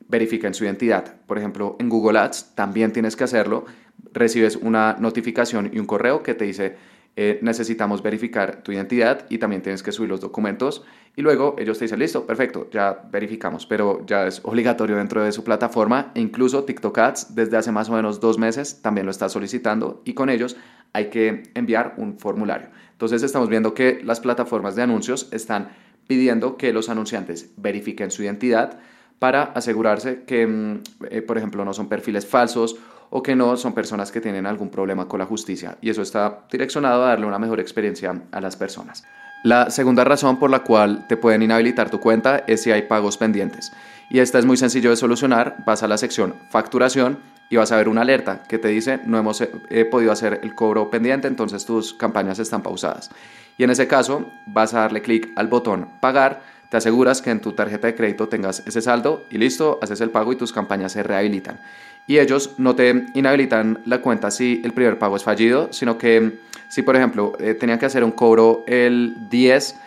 verifiquen 0.09 0.53
su 0.53 0.65
identidad. 0.65 1.15
Por 1.27 1.39
ejemplo, 1.39 1.77
en 1.79 1.89
Google 1.89 2.19
Ads 2.19 2.55
también 2.57 2.93
tienes 2.93 3.15
que 3.15 3.25
hacerlo. 3.25 3.67
Recibes 4.13 4.57
una 4.57 4.97
notificación 4.99 5.71
y 5.73 5.79
un 5.79 5.87
correo 5.87 6.25
que 6.25 6.35
te 6.35 6.45
dice 6.45 6.77
eh, 7.15 7.39
necesitamos 7.43 8.03
verificar 8.03 8.63
tu 8.63 8.73
identidad 8.73 9.27
y 9.29 9.37
también 9.37 9.61
tienes 9.61 9.83
que 9.83 9.93
subir 9.93 10.09
los 10.09 10.21
documentos 10.21 10.83
y 11.15 11.21
luego 11.21 11.57
ellos 11.59 11.79
te 11.79 11.85
dicen, 11.85 11.99
listo, 11.99 12.27
perfecto, 12.27 12.69
ya 12.71 13.03
verificamos, 13.11 13.67
pero 13.67 14.03
ya 14.07 14.27
es 14.27 14.41
obligatorio 14.45 14.97
dentro 14.97 15.23
de 15.23 15.31
su 15.33 15.45
plataforma 15.45 16.11
e 16.15 16.21
incluso 16.21 16.65
TikTok 16.65 16.97
Ads 16.97 17.35
desde 17.35 17.59
hace 17.59 17.71
más 17.71 17.91
o 17.91 17.93
menos 17.93 18.21
dos 18.21 18.39
meses 18.39 18.81
también 18.81 19.05
lo 19.05 19.11
está 19.11 19.29
solicitando 19.29 20.01
y 20.07 20.15
con 20.15 20.31
ellos 20.31 20.57
hay 20.95 21.11
que 21.11 21.43
enviar 21.55 21.95
un 21.99 22.19
formulario. 22.19 22.69
Entonces 22.93 23.23
estamos 23.23 23.51
viendo 23.51 23.75
que 23.75 24.01
las 24.03 24.21
plataformas 24.21 24.75
de 24.75 24.83
anuncios 24.83 25.29
están 25.33 25.69
pidiendo 26.07 26.57
que 26.57 26.73
los 26.73 26.89
anunciantes 26.89 27.53
verifiquen 27.59 28.11
su 28.11 28.23
identidad 28.23 28.79
para 29.19 29.43
asegurarse 29.43 30.25
que, 30.25 30.47
mm, 30.47 30.83
eh, 31.11 31.23
por 31.23 31.39
ejemplo, 31.39 31.65
no 31.65 31.75
son 31.75 31.89
perfiles 31.89 32.27
falsos 32.27 32.77
o 33.15 33.23
que 33.23 33.37
no 33.37 33.57
son 33.59 33.75
personas 33.75 34.11
que 34.11 34.23
tienen 34.23 34.47
algún 34.47 34.71
problema 34.71 35.07
con 35.07 35.19
la 35.19 35.27
justicia. 35.27 35.77
Y 35.83 35.91
eso 35.91 36.01
está 36.01 36.41
direccionado 36.51 37.05
a 37.05 37.09
darle 37.09 37.27
una 37.27 37.39
mejor 37.39 37.61
experiencia 37.61 38.23
a 38.33 38.41
las 38.41 38.57
personas. 38.57 39.05
La 39.45 39.71
segunda 39.71 40.03
razón 40.03 40.39
por 40.39 40.51
la 40.51 40.61
cual 40.61 41.07
te 41.09 41.19
pueden 41.19 41.43
inhabilitar 41.43 41.91
tu 41.91 42.01
cuenta 42.01 42.43
es 42.47 42.63
si 42.63 42.71
hay 42.71 42.83
pagos 42.83 43.19
pendientes. 43.19 43.71
Y 44.09 44.21
esta 44.21 44.39
es 44.39 44.47
muy 44.47 44.57
sencillo 44.57 44.89
de 44.89 44.97
solucionar. 44.97 45.57
Vas 45.67 45.83
a 45.83 45.89
la 45.89 45.99
sección 45.99 46.35
facturación 46.51 47.19
y 47.51 47.57
vas 47.57 47.71
a 47.71 47.77
ver 47.77 47.91
una 47.91 48.01
alerta 48.01 48.45
que 48.49 48.59
te 48.59 48.69
dice 48.69 49.01
no 49.05 49.19
hemos 49.19 49.43
eh, 49.43 49.85
podido 49.85 50.11
hacer 50.11 50.41
el 50.43 50.55
cobro 50.55 50.89
pendiente, 50.89 51.29
entonces 51.29 51.67
tus 51.67 51.93
campañas 51.93 52.39
están 52.39 52.63
pausadas. 52.63 53.11
Y 53.59 53.65
en 53.65 53.71
ese 53.71 53.87
caso 53.87 54.25
vas 54.47 54.73
a 54.73 54.81
darle 54.81 55.03
clic 55.03 55.29
al 55.37 55.49
botón 55.49 55.87
pagar, 56.01 56.41
te 56.71 56.79
aseguras 56.79 57.21
que 57.21 57.31
en 57.31 57.43
tu 57.43 57.53
tarjeta 57.53 57.89
de 57.89 57.95
crédito 57.95 58.29
tengas 58.29 58.67
ese 58.67 58.81
saldo 58.81 59.27
y 59.29 59.37
listo, 59.37 59.79
haces 59.83 60.01
el 60.01 60.09
pago 60.09 60.33
y 60.33 60.37
tus 60.37 60.55
campañas 60.55 60.93
se 60.93 61.03
rehabilitan 61.03 61.61
y 62.07 62.19
ellos 62.19 62.55
no 62.59 62.75
te 62.75 63.07
inhabilitan 63.15 63.81
la 63.87 64.01
cuenta 64.01 64.31
si 64.31 64.61
el 64.65 64.73
primer 64.73 64.99
pago 64.99 65.17
es 65.17 65.25
fallido, 65.25 65.73
sino 65.73 65.99
que 65.99 66.39
si 66.69 66.83
por 66.83 66.97
ejemplo 66.97 67.35
eh, 67.39 67.55
tenían 67.55 67.79
que 67.79 67.87
hacer 67.87 68.03
un 68.03 68.13
cobro 68.13 68.65
el 68.67 69.29
10, 69.31 69.79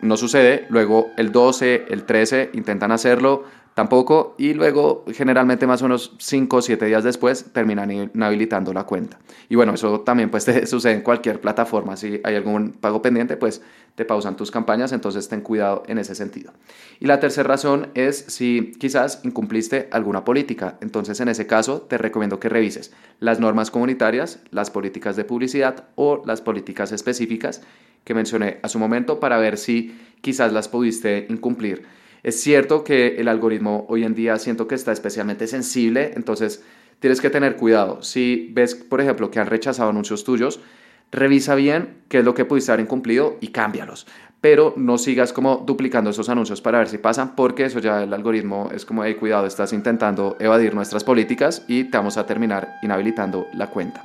no 0.00 0.16
sucede, 0.16 0.66
luego 0.68 1.12
el 1.16 1.32
12, 1.32 1.86
el 1.90 2.04
13 2.04 2.50
intentan 2.54 2.92
hacerlo, 2.92 3.44
tampoco, 3.78 4.34
y 4.38 4.54
luego 4.54 5.04
generalmente 5.12 5.64
más 5.64 5.82
o 5.82 5.84
menos 5.84 6.12
5 6.18 6.56
o 6.56 6.62
7 6.62 6.84
días 6.84 7.04
después 7.04 7.44
terminan 7.52 7.92
inhabilitando 7.92 8.72
la 8.72 8.82
cuenta. 8.82 9.20
Y 9.48 9.54
bueno, 9.54 9.74
eso 9.74 10.00
también 10.00 10.32
pues 10.32 10.44
te 10.46 10.66
sucede 10.66 10.94
en 10.94 11.02
cualquier 11.02 11.40
plataforma, 11.40 11.96
si 11.96 12.20
hay 12.24 12.34
algún 12.34 12.72
pago 12.72 13.00
pendiente, 13.00 13.36
pues 13.36 13.62
te 13.94 14.04
pausan 14.04 14.36
tus 14.36 14.50
campañas, 14.50 14.90
entonces 14.90 15.28
ten 15.28 15.42
cuidado 15.42 15.84
en 15.86 15.98
ese 15.98 16.16
sentido. 16.16 16.52
Y 16.98 17.06
la 17.06 17.20
tercera 17.20 17.46
razón 17.46 17.90
es 17.94 18.24
si 18.26 18.72
quizás 18.80 19.20
incumpliste 19.22 19.88
alguna 19.92 20.24
política, 20.24 20.76
entonces 20.80 21.20
en 21.20 21.28
ese 21.28 21.46
caso 21.46 21.82
te 21.82 21.98
recomiendo 21.98 22.40
que 22.40 22.48
revises 22.48 22.92
las 23.20 23.38
normas 23.38 23.70
comunitarias, 23.70 24.40
las 24.50 24.70
políticas 24.72 25.14
de 25.14 25.22
publicidad 25.22 25.84
o 25.94 26.20
las 26.26 26.40
políticas 26.40 26.90
específicas 26.90 27.62
que 28.02 28.14
mencioné 28.14 28.58
a 28.64 28.68
su 28.68 28.80
momento 28.80 29.20
para 29.20 29.38
ver 29.38 29.56
si 29.56 29.96
quizás 30.20 30.52
las 30.52 30.66
pudiste 30.66 31.26
incumplir. 31.28 31.96
Es 32.22 32.40
cierto 32.40 32.84
que 32.84 33.16
el 33.16 33.28
algoritmo 33.28 33.86
hoy 33.88 34.04
en 34.04 34.14
día 34.14 34.38
siento 34.38 34.66
que 34.66 34.74
está 34.74 34.92
especialmente 34.92 35.46
sensible, 35.46 36.12
entonces 36.16 36.64
tienes 37.00 37.20
que 37.20 37.30
tener 37.30 37.56
cuidado. 37.56 38.02
Si 38.02 38.50
ves, 38.52 38.74
por 38.74 39.00
ejemplo, 39.00 39.30
que 39.30 39.40
han 39.40 39.46
rechazado 39.46 39.90
anuncios 39.90 40.24
tuyos, 40.24 40.60
revisa 41.12 41.54
bien 41.54 42.02
qué 42.08 42.18
es 42.18 42.24
lo 42.24 42.34
que 42.34 42.44
pudiste 42.44 42.72
haber 42.72 42.84
incumplido 42.84 43.36
y 43.40 43.48
cámbialos. 43.48 44.06
Pero 44.40 44.74
no 44.76 44.98
sigas 44.98 45.32
como 45.32 45.64
duplicando 45.66 46.10
esos 46.10 46.28
anuncios 46.28 46.60
para 46.60 46.78
ver 46.78 46.88
si 46.88 46.98
pasan, 46.98 47.34
porque 47.34 47.64
eso 47.64 47.80
ya 47.80 48.04
el 48.04 48.14
algoritmo 48.14 48.70
es 48.72 48.84
como, 48.84 49.04
hey, 49.04 49.14
cuidado, 49.14 49.46
estás 49.46 49.72
intentando 49.72 50.36
evadir 50.38 50.74
nuestras 50.74 51.02
políticas 51.02 51.64
y 51.66 51.84
te 51.84 51.96
vamos 51.96 52.16
a 52.16 52.26
terminar 52.26 52.78
inhabilitando 52.82 53.46
la 53.54 53.70
cuenta. 53.70 54.04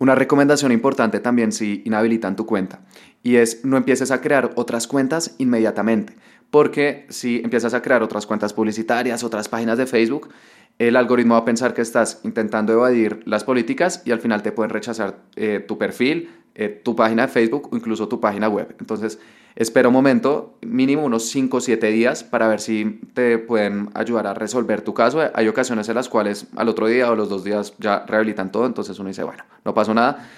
Una 0.00 0.14
recomendación 0.14 0.70
importante 0.70 1.18
también 1.18 1.50
si 1.50 1.82
inhabilitan 1.84 2.36
tu 2.36 2.46
cuenta 2.46 2.80
y 3.22 3.36
es 3.36 3.64
no 3.64 3.76
empieces 3.76 4.10
a 4.10 4.20
crear 4.20 4.52
otras 4.54 4.86
cuentas 4.86 5.34
inmediatamente, 5.38 6.14
porque 6.50 7.06
si 7.08 7.40
empiezas 7.44 7.74
a 7.74 7.82
crear 7.82 8.02
otras 8.02 8.26
cuentas 8.26 8.52
publicitarias, 8.52 9.22
otras 9.22 9.48
páginas 9.48 9.78
de 9.78 9.86
Facebook, 9.86 10.30
el 10.78 10.96
algoritmo 10.96 11.34
va 11.34 11.40
a 11.40 11.44
pensar 11.44 11.74
que 11.74 11.82
estás 11.82 12.20
intentando 12.22 12.72
evadir 12.72 13.20
las 13.24 13.44
políticas 13.44 14.02
y 14.04 14.12
al 14.12 14.20
final 14.20 14.42
te 14.42 14.52
pueden 14.52 14.70
rechazar 14.70 15.18
eh, 15.34 15.64
tu 15.66 15.76
perfil, 15.76 16.30
eh, 16.54 16.68
tu 16.68 16.94
página 16.94 17.26
de 17.26 17.32
Facebook 17.32 17.68
o 17.72 17.76
incluso 17.76 18.08
tu 18.08 18.20
página 18.20 18.48
web. 18.48 18.76
Entonces, 18.78 19.18
espera 19.56 19.88
un 19.88 19.94
momento, 19.94 20.56
mínimo 20.62 21.04
unos 21.04 21.24
5 21.30 21.56
o 21.56 21.60
7 21.60 21.88
días 21.88 22.22
para 22.22 22.46
ver 22.46 22.60
si 22.60 23.00
te 23.12 23.38
pueden 23.38 23.90
ayudar 23.94 24.28
a 24.28 24.34
resolver 24.34 24.82
tu 24.82 24.94
caso. 24.94 25.20
Hay 25.34 25.48
ocasiones 25.48 25.88
en 25.88 25.96
las 25.96 26.08
cuales 26.08 26.46
al 26.56 26.68
otro 26.68 26.86
día 26.86 27.10
o 27.10 27.16
los 27.16 27.28
dos 27.28 27.42
días 27.42 27.74
ya 27.78 28.04
rehabilitan 28.06 28.52
todo, 28.52 28.64
entonces 28.64 28.98
uno 29.00 29.08
dice, 29.08 29.24
bueno, 29.24 29.44
no 29.64 29.74
pasó 29.74 29.94
nada. 29.94 30.28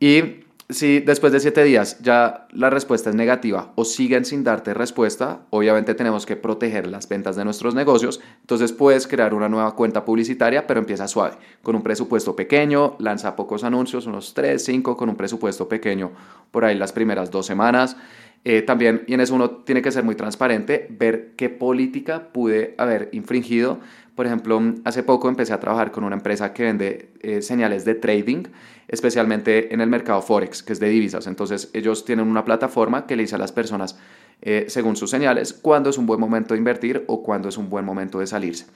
Y 0.00 0.44
si 0.70 1.00
después 1.00 1.32
de 1.32 1.40
siete 1.40 1.64
días 1.64 1.98
ya 2.00 2.46
la 2.52 2.70
respuesta 2.70 3.10
es 3.10 3.16
negativa 3.16 3.72
o 3.74 3.84
siguen 3.84 4.24
sin 4.24 4.44
darte 4.44 4.74
respuesta, 4.74 5.42
obviamente 5.50 5.94
tenemos 5.94 6.26
que 6.26 6.36
proteger 6.36 6.86
las 6.86 7.08
ventas 7.08 7.36
de 7.36 7.44
nuestros 7.44 7.74
negocios. 7.74 8.20
Entonces 8.40 8.72
puedes 8.72 9.06
crear 9.06 9.34
una 9.34 9.48
nueva 9.48 9.74
cuenta 9.74 10.04
publicitaria, 10.04 10.66
pero 10.66 10.80
empieza 10.80 11.08
suave, 11.08 11.36
con 11.62 11.76
un 11.76 11.82
presupuesto 11.82 12.36
pequeño, 12.36 12.96
lanza 12.98 13.36
pocos 13.36 13.64
anuncios, 13.64 14.06
unos 14.06 14.34
3, 14.34 14.62
5, 14.62 14.96
con 14.96 15.08
un 15.08 15.16
presupuesto 15.16 15.68
pequeño 15.68 16.12
por 16.50 16.64
ahí 16.64 16.76
las 16.76 16.92
primeras 16.92 17.30
dos 17.30 17.46
semanas. 17.46 17.96
Eh, 18.42 18.62
también, 18.62 19.04
y 19.06 19.12
en 19.12 19.20
eso 19.20 19.34
uno 19.34 19.50
tiene 19.50 19.82
que 19.82 19.92
ser 19.92 20.02
muy 20.02 20.14
transparente, 20.14 20.86
ver 20.88 21.34
qué 21.36 21.50
política 21.50 22.32
pude 22.32 22.74
haber 22.78 23.10
infringido. 23.12 23.80
Por 24.14 24.26
ejemplo, 24.26 24.60
hace 24.84 25.02
poco 25.02 25.28
empecé 25.28 25.52
a 25.52 25.60
trabajar 25.60 25.90
con 25.92 26.04
una 26.04 26.16
empresa 26.16 26.52
que 26.52 26.64
vende 26.64 27.12
eh, 27.20 27.42
señales 27.42 27.84
de 27.84 27.94
trading, 27.94 28.44
especialmente 28.88 29.72
en 29.72 29.80
el 29.80 29.88
mercado 29.88 30.20
Forex, 30.20 30.62
que 30.62 30.72
es 30.72 30.80
de 30.80 30.88
divisas. 30.88 31.26
Entonces, 31.26 31.70
ellos 31.72 32.04
tienen 32.04 32.26
una 32.26 32.44
plataforma 32.44 33.06
que 33.06 33.16
le 33.16 33.22
dice 33.22 33.36
a 33.36 33.38
las 33.38 33.52
personas, 33.52 33.98
eh, 34.42 34.66
según 34.68 34.96
sus 34.96 35.10
señales, 35.10 35.52
cuándo 35.52 35.90
es 35.90 35.98
un 35.98 36.06
buen 36.06 36.18
momento 36.18 36.54
de 36.54 36.58
invertir 36.58 37.04
o 37.06 37.22
cuándo 37.22 37.48
es 37.48 37.56
un 37.56 37.70
buen 37.70 37.84
momento 37.84 38.18
de 38.18 38.26
salirse. 38.26 38.66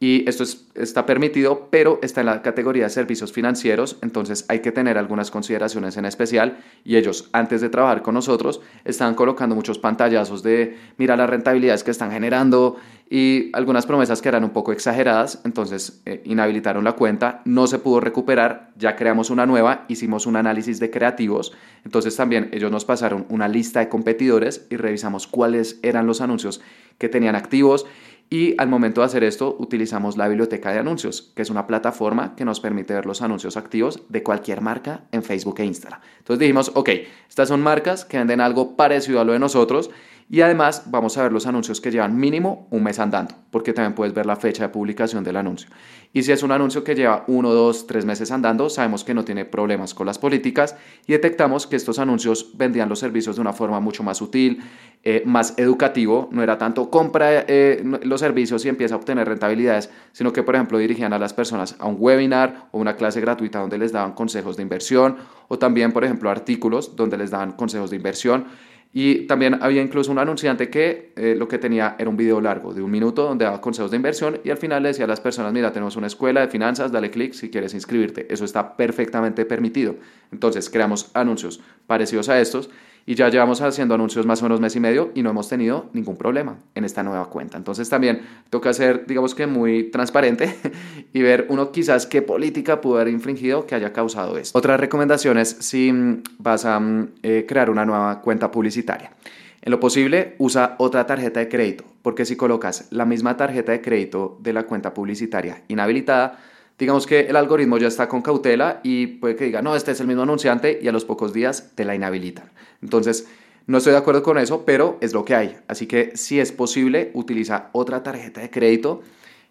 Y 0.00 0.28
esto 0.28 0.44
está 0.74 1.06
permitido, 1.06 1.68
pero 1.70 2.00
está 2.02 2.20
en 2.20 2.26
la 2.26 2.42
categoría 2.42 2.84
de 2.84 2.90
servicios 2.90 3.32
financieros, 3.32 3.96
entonces 4.02 4.44
hay 4.48 4.58
que 4.58 4.72
tener 4.72 4.98
algunas 4.98 5.30
consideraciones 5.30 5.96
en 5.96 6.04
especial. 6.04 6.58
Y 6.84 6.96
ellos, 6.96 7.30
antes 7.32 7.60
de 7.60 7.68
trabajar 7.68 8.02
con 8.02 8.14
nosotros, 8.14 8.60
estaban 8.84 9.14
colocando 9.14 9.54
muchos 9.54 9.78
pantallazos 9.78 10.42
de, 10.42 10.76
mira 10.98 11.16
las 11.16 11.30
rentabilidades 11.30 11.84
que 11.84 11.92
están 11.92 12.10
generando 12.10 12.76
y 13.10 13.50
algunas 13.52 13.86
promesas 13.86 14.22
que 14.22 14.28
eran 14.28 14.44
un 14.44 14.50
poco 14.50 14.72
exageradas, 14.72 15.40
entonces 15.44 16.02
eh, 16.06 16.22
inhabilitaron 16.24 16.84
la 16.84 16.92
cuenta, 16.92 17.42
no 17.44 17.66
se 17.66 17.78
pudo 17.78 18.00
recuperar, 18.00 18.70
ya 18.76 18.96
creamos 18.96 19.30
una 19.30 19.46
nueva, 19.46 19.84
hicimos 19.88 20.26
un 20.26 20.36
análisis 20.36 20.80
de 20.80 20.90
creativos, 20.90 21.52
entonces 21.84 22.16
también 22.16 22.48
ellos 22.52 22.70
nos 22.70 22.84
pasaron 22.84 23.26
una 23.28 23.48
lista 23.48 23.80
de 23.80 23.88
competidores 23.88 24.66
y 24.70 24.76
revisamos 24.76 25.26
cuáles 25.26 25.78
eran 25.82 26.06
los 26.06 26.20
anuncios 26.20 26.60
que 26.98 27.08
tenían 27.08 27.36
activos 27.36 27.86
y 28.30 28.54
al 28.58 28.68
momento 28.68 29.00
de 29.00 29.06
hacer 29.06 29.22
esto, 29.22 29.54
utilizamos 29.58 30.16
la 30.16 30.26
biblioteca 30.28 30.72
de 30.72 30.78
anuncios, 30.78 31.32
que 31.36 31.42
es 31.42 31.50
una 31.50 31.66
plataforma 31.66 32.34
que 32.34 32.44
nos 32.44 32.58
permite 32.58 32.94
ver 32.94 33.06
los 33.06 33.22
anuncios 33.22 33.56
activos 33.56 34.02
de 34.08 34.22
cualquier 34.22 34.60
marca 34.60 35.04
en 35.12 35.22
Facebook 35.22 35.60
e 35.60 35.64
Instagram. 35.64 36.00
Entonces 36.18 36.40
dijimos, 36.40 36.72
ok, 36.74 36.88
estas 37.28 37.48
son 37.48 37.62
marcas 37.62 38.04
que 38.04 38.18
venden 38.18 38.40
algo 38.40 38.76
parecido 38.76 39.20
a 39.20 39.24
lo 39.24 39.34
de 39.34 39.38
nosotros 39.38 39.90
y 40.28 40.40
además 40.40 40.84
vamos 40.86 41.18
a 41.18 41.22
ver 41.22 41.32
los 41.32 41.46
anuncios 41.46 41.80
que 41.80 41.90
llevan 41.90 42.16
mínimo 42.16 42.66
un 42.70 42.82
mes 42.82 42.98
andando, 42.98 43.34
porque 43.50 43.72
también 43.72 43.94
puedes 43.94 44.14
ver 44.14 44.26
la 44.26 44.36
fecha 44.36 44.64
de 44.64 44.68
publicación 44.70 45.22
del 45.24 45.36
anuncio. 45.36 45.68
Y 46.12 46.22
si 46.22 46.30
es 46.30 46.44
un 46.44 46.52
anuncio 46.52 46.84
que 46.84 46.94
lleva 46.94 47.24
uno, 47.26 47.52
dos, 47.52 47.88
tres 47.88 48.04
meses 48.04 48.30
andando, 48.30 48.70
sabemos 48.70 49.02
que 49.02 49.14
no 49.14 49.24
tiene 49.24 49.44
problemas 49.44 49.94
con 49.94 50.06
las 50.06 50.18
políticas 50.18 50.76
y 51.08 51.12
detectamos 51.12 51.66
que 51.66 51.74
estos 51.74 51.98
anuncios 51.98 52.56
vendían 52.56 52.88
los 52.88 53.00
servicios 53.00 53.34
de 53.34 53.42
una 53.42 53.52
forma 53.52 53.80
mucho 53.80 54.04
más 54.04 54.18
sutil, 54.18 54.62
eh, 55.02 55.24
más 55.26 55.54
educativo. 55.58 56.28
No 56.30 56.42
era 56.42 56.56
tanto 56.56 56.88
compra 56.88 57.44
eh, 57.48 57.82
los 58.04 58.20
servicios 58.20 58.64
y 58.64 58.68
empieza 58.68 58.94
a 58.94 58.98
obtener 58.98 59.26
rentabilidades, 59.26 59.90
sino 60.12 60.32
que, 60.32 60.44
por 60.44 60.54
ejemplo, 60.54 60.78
dirigían 60.78 61.12
a 61.12 61.18
las 61.18 61.34
personas 61.34 61.74
a 61.80 61.86
un 61.86 61.96
webinar 61.98 62.68
o 62.70 62.78
una 62.78 62.94
clase 62.94 63.20
gratuita 63.20 63.58
donde 63.58 63.78
les 63.78 63.90
daban 63.90 64.12
consejos 64.12 64.56
de 64.56 64.62
inversión 64.62 65.16
o 65.48 65.58
también, 65.58 65.92
por 65.92 66.04
ejemplo, 66.04 66.30
artículos 66.30 66.94
donde 66.94 67.18
les 67.18 67.32
daban 67.32 67.52
consejos 67.52 67.90
de 67.90 67.96
inversión. 67.96 68.46
Y 68.96 69.26
también 69.26 69.58
había 69.60 69.82
incluso 69.82 70.12
un 70.12 70.20
anunciante 70.20 70.70
que 70.70 71.12
eh, 71.16 71.34
lo 71.36 71.48
que 71.48 71.58
tenía 71.58 71.96
era 71.98 72.08
un 72.08 72.16
video 72.16 72.40
largo 72.40 72.72
de 72.72 72.80
un 72.80 72.92
minuto 72.92 73.24
donde 73.24 73.44
daba 73.44 73.60
consejos 73.60 73.90
de 73.90 73.96
inversión 73.96 74.38
y 74.44 74.50
al 74.50 74.56
final 74.56 74.84
le 74.84 74.90
decía 74.90 75.04
a 75.04 75.08
las 75.08 75.20
personas, 75.20 75.52
mira, 75.52 75.72
tenemos 75.72 75.96
una 75.96 76.06
escuela 76.06 76.42
de 76.42 76.46
finanzas, 76.46 76.92
dale 76.92 77.10
clic 77.10 77.32
si 77.32 77.50
quieres 77.50 77.74
inscribirte. 77.74 78.32
Eso 78.32 78.44
está 78.44 78.76
perfectamente 78.76 79.44
permitido. 79.46 79.96
Entonces 80.30 80.70
creamos 80.70 81.10
anuncios 81.12 81.60
parecidos 81.88 82.28
a 82.28 82.40
estos 82.40 82.70
y 83.06 83.14
ya 83.14 83.28
llevamos 83.28 83.60
haciendo 83.60 83.94
anuncios 83.94 84.26
más 84.26 84.40
o 84.40 84.44
menos 84.44 84.60
mes 84.60 84.74
y 84.76 84.80
medio 84.80 85.10
y 85.14 85.22
no 85.22 85.30
hemos 85.30 85.48
tenido 85.48 85.90
ningún 85.92 86.16
problema 86.16 86.56
en 86.74 86.84
esta 86.84 87.02
nueva 87.02 87.28
cuenta. 87.28 87.58
Entonces 87.58 87.88
también 87.88 88.22
toca 88.50 88.72
ser, 88.72 89.06
digamos 89.06 89.34
que 89.34 89.46
muy 89.46 89.90
transparente 89.90 90.54
y 91.12 91.22
ver 91.22 91.46
uno 91.50 91.70
quizás 91.70 92.06
qué 92.06 92.22
política 92.22 92.80
pudo 92.80 92.96
haber 92.96 93.08
infringido 93.08 93.66
que 93.66 93.74
haya 93.74 93.92
causado 93.92 94.38
esto. 94.38 94.58
Otras 94.58 94.80
recomendaciones 94.80 95.56
si 95.60 95.92
mm, 95.92 96.22
vas 96.38 96.64
a 96.64 96.80
mm, 96.80 97.08
eh, 97.22 97.44
crear 97.46 97.70
una 97.70 97.84
nueva 97.84 98.20
cuenta 98.22 98.50
publicitaria. 98.50 99.12
En 99.60 99.70
lo 99.70 99.80
posible, 99.80 100.34
usa 100.38 100.76
otra 100.78 101.06
tarjeta 101.06 101.40
de 101.40 101.48
crédito, 101.48 101.84
porque 102.02 102.26
si 102.26 102.36
colocas 102.36 102.86
la 102.90 103.06
misma 103.06 103.38
tarjeta 103.38 103.72
de 103.72 103.80
crédito 103.80 104.36
de 104.40 104.52
la 104.52 104.64
cuenta 104.64 104.92
publicitaria 104.92 105.62
inhabilitada, 105.68 106.38
digamos 106.78 107.06
que 107.06 107.20
el 107.20 107.36
algoritmo 107.36 107.78
ya 107.78 107.88
está 107.88 108.08
con 108.08 108.22
cautela 108.22 108.80
y 108.82 109.06
puede 109.06 109.36
que 109.36 109.44
diga, 109.44 109.62
no, 109.62 109.76
este 109.76 109.92
es 109.92 110.00
el 110.00 110.06
mismo 110.06 110.22
anunciante 110.22 110.78
y 110.82 110.88
a 110.88 110.92
los 110.92 111.04
pocos 111.04 111.32
días 111.32 111.72
te 111.74 111.84
la 111.84 111.94
inhabilitan. 111.94 112.50
Entonces, 112.82 113.26
no 113.66 113.78
estoy 113.78 113.92
de 113.92 113.98
acuerdo 113.98 114.22
con 114.22 114.38
eso, 114.38 114.64
pero 114.66 114.98
es 115.00 115.14
lo 115.14 115.24
que 115.24 115.34
hay. 115.34 115.56
Así 115.68 115.86
que 115.86 116.16
si 116.16 116.40
es 116.40 116.52
posible, 116.52 117.10
utiliza 117.14 117.70
otra 117.72 118.02
tarjeta 118.02 118.40
de 118.40 118.50
crédito. 118.50 119.02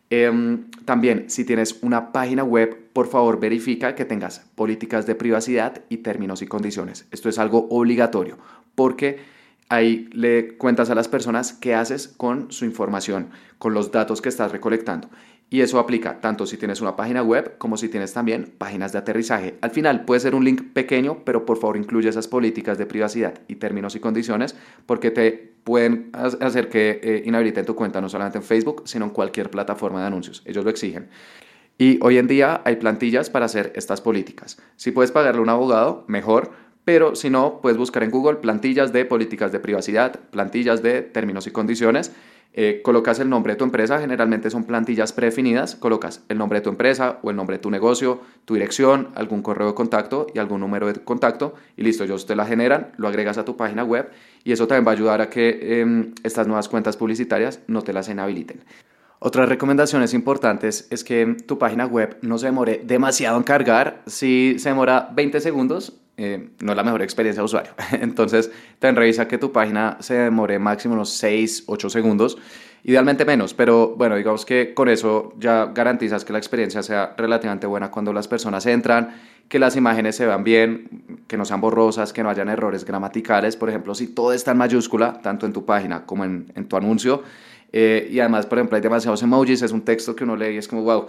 Em, 0.10 0.70
también, 0.86 1.30
si 1.30 1.46
tienes 1.46 1.80
una 1.82 2.12
página 2.12 2.44
web, 2.44 2.78
por 2.94 3.08
favor 3.08 3.40
verifica 3.40 3.96
que 3.96 4.06
tengas 4.06 4.46
políticas 4.56 5.08
de 5.08 5.16
privacidad 5.16 5.82
y 5.90 5.98
términos 5.98 6.44
y 6.44 6.48
condiciones. 6.48 7.08
Esto 7.10 7.30
es 7.30 7.40
algo 7.40 7.68
obligatorio 7.70 8.38
porque 8.76 9.20
ahí 9.70 10.08
le 10.12 10.58
cuentas 10.58 10.90
a 10.90 10.96
las 10.96 11.08
personas 11.08 11.54
qué 11.54 11.74
haces 11.74 12.08
con 12.08 12.52
su 12.52 12.66
información, 12.66 13.30
con 13.58 13.74
los 13.74 13.92
datos 13.92 14.22
que 14.22 14.30
estás 14.30 14.52
recolectando. 14.52 15.10
Y 15.54 15.62
eso 15.62 15.78
aplica 15.78 16.20
tanto 16.20 16.48
si 16.48 16.58
tienes 16.58 16.82
una 16.82 16.96
página 16.96 17.22
web 17.22 17.60
como 17.60 17.78
si 17.78 17.88
tienes 17.88 18.12
también 18.12 18.56
páginas 18.58 18.92
de 18.92 18.98
aterrizaje. 18.98 19.54
Al 19.62 19.70
final 19.70 20.04
puede 20.04 20.20
ser 20.20 20.34
un 20.34 20.44
link 20.44 20.74
pequeño, 20.74 21.20
pero 21.26 21.46
por 21.46 21.58
favor 21.60 21.78
incluye 21.78 22.10
esas 22.10 22.28
políticas 22.28 22.80
de 22.80 22.88
privacidad 22.88 23.36
y 23.48 23.58
términos 23.58 23.96
y 23.96 24.00
condiciones 24.00 24.56
porque 24.88 25.12
te 25.12 25.54
pueden 25.64 26.10
hacer 26.14 26.70
que 26.70 27.00
eh, 27.04 27.22
inhabiliten 27.28 27.68
tu 27.68 27.76
cuenta 27.76 28.02
no 28.02 28.10
solamente 28.10 28.40
en 28.40 28.44
Facebook, 28.44 28.82
sino 28.86 29.06
en 29.06 29.12
cualquier 29.12 29.52
plataforma 29.52 30.02
de 30.02 30.08
anuncios. 30.08 30.42
Ellos 30.46 30.64
lo 30.64 30.72
exigen. 30.72 31.10
Y 31.78 32.00
hoy 32.02 32.18
en 32.18 32.26
día 32.26 32.64
hay 32.66 32.78
plantillas 32.78 33.30
para 33.30 33.46
hacer 33.46 33.74
estas 33.76 34.02
políticas. 34.02 34.58
Si 34.76 34.90
puedes 34.90 35.12
pagarle 35.12 35.38
a 35.38 35.44
un 35.44 35.50
abogado, 35.50 36.04
mejor, 36.08 36.50
pero 36.84 37.16
si 37.16 37.30
no, 37.30 37.62
puedes 37.62 37.78
buscar 37.78 38.02
en 38.02 38.10
Google 38.10 38.38
plantillas 38.38 38.92
de 38.92 39.06
políticas 39.06 39.52
de 39.52 39.60
privacidad, 39.60 40.20
plantillas 40.32 40.82
de 40.82 41.04
términos 41.04 41.46
y 41.46 41.52
condiciones 41.52 42.12
eh, 42.56 42.82
colocas 42.84 43.20
el 43.20 43.30
nombre 43.30 43.54
de 43.54 43.58
tu 43.58 43.64
empresa, 43.64 44.00
generalmente 44.00 44.52
son 44.52 44.66
plantillas 44.66 45.12
predefinidas, 45.12 45.76
colocas 45.76 46.24
el 46.30 46.38
nombre 46.38 46.60
de 46.60 46.64
tu 46.64 46.70
empresa 46.70 47.20
o 47.24 47.32
el 47.32 47.36
nombre 47.36 47.58
de 47.58 47.62
tu 47.62 47.72
negocio, 47.72 48.22
tu 48.46 48.54
dirección, 48.54 49.10
algún 49.16 49.42
correo 49.42 49.68
de 49.68 49.74
contacto 49.74 50.28
y 50.36 50.40
algún 50.40 50.60
número 50.60 50.86
de 50.86 51.04
contacto 51.04 51.56
y 51.76 51.82
listo, 51.82 52.04
ellos 52.04 52.28
te 52.28 52.36
la 52.36 52.46
generan, 52.46 52.92
lo 52.98 53.08
agregas 53.08 53.40
a 53.40 53.46
tu 53.46 53.58
página 53.58 53.84
web 53.84 54.12
y 54.44 54.52
eso 54.52 54.68
también 54.68 54.86
va 54.86 54.92
a 54.92 54.94
ayudar 54.94 55.22
a 55.22 55.30
que 55.30 55.82
em, 55.82 56.14
estas 56.24 56.46
nuevas 56.46 56.70
cuentas 56.70 56.96
publicitarias 56.96 57.62
no 57.68 57.82
te 57.82 57.92
las 57.92 58.08
inhabiliten. 58.08 58.64
Otras 59.18 59.48
recomendaciones 59.50 60.14
importantes 60.14 60.86
es 60.92 61.04
que 61.04 61.38
tu 61.48 61.58
página 61.58 61.86
web 61.86 62.18
no 62.22 62.38
se 62.38 62.48
demore 62.48 62.82
demasiado 62.84 63.38
en 63.38 63.44
cargar. 63.44 64.04
Si 64.06 64.60
se 64.60 64.70
demora 64.70 65.10
20 65.16 65.40
segundos, 65.40 66.03
eh, 66.16 66.50
no 66.60 66.72
es 66.74 66.76
la 66.76 66.84
mejor 66.84 67.02
experiencia 67.02 67.42
de 67.42 67.46
usuario. 67.46 67.72
Entonces, 67.92 68.52
también 68.80 68.98
revisa 68.98 69.28
que 69.28 69.38
tu 69.38 69.52
página 69.52 69.98
se 70.00 70.16
demore 70.16 70.60
máximo 70.60 70.94
unos 70.94 71.10
6, 71.12 71.64
8 71.68 71.90
segundos, 71.90 72.38
idealmente 72.84 73.26
menos, 73.26 73.54
pero 73.54 73.96
bueno, 73.96 74.16
digamos 74.16 74.46
que 74.46 74.74
con 74.74 74.90
eso 74.90 75.34
ya 75.40 75.68
garantizas 75.74 76.26
que 76.26 76.34
la 76.34 76.40
experiencia 76.40 76.84
sea 76.84 77.16
relativamente 77.18 77.66
buena 77.66 77.90
cuando 77.90 78.14
las 78.14 78.28
personas 78.28 78.66
entran, 78.66 79.16
que 79.48 79.58
las 79.58 79.76
imágenes 79.76 80.16
se 80.16 80.26
vean 80.26 80.44
bien, 80.44 81.24
que 81.28 81.38
no 81.38 81.46
sean 81.46 81.62
borrosas, 81.62 82.14
que 82.14 82.24
no 82.24 82.30
hayan 82.30 82.50
errores 82.50 82.86
gramaticales, 82.86 83.56
por 83.56 83.70
ejemplo, 83.70 83.96
si 83.96 84.08
todo 84.08 84.34
está 84.34 84.52
en 84.52 84.58
mayúscula, 84.58 85.20
tanto 85.22 85.46
en 85.46 85.54
tu 85.54 85.66
página 85.66 86.06
como 86.06 86.26
en, 86.26 86.46
tu 86.68 86.78
anuncio, 86.78 87.24
eh, 87.72 88.08
y 88.12 88.20
además, 88.20 88.46
por 88.46 88.60
ejemplo, 88.60 88.76
hay 88.76 88.82
demasiados 88.82 89.24
emojis, 89.24 89.62
es 89.62 89.72
un 89.72 89.82
texto 89.82 90.16
que 90.16 90.24
uno 90.24 90.36
lee 90.36 90.54
y 90.54 90.58
es 90.58 90.68
como, 90.68 90.84
wow, 90.84 91.08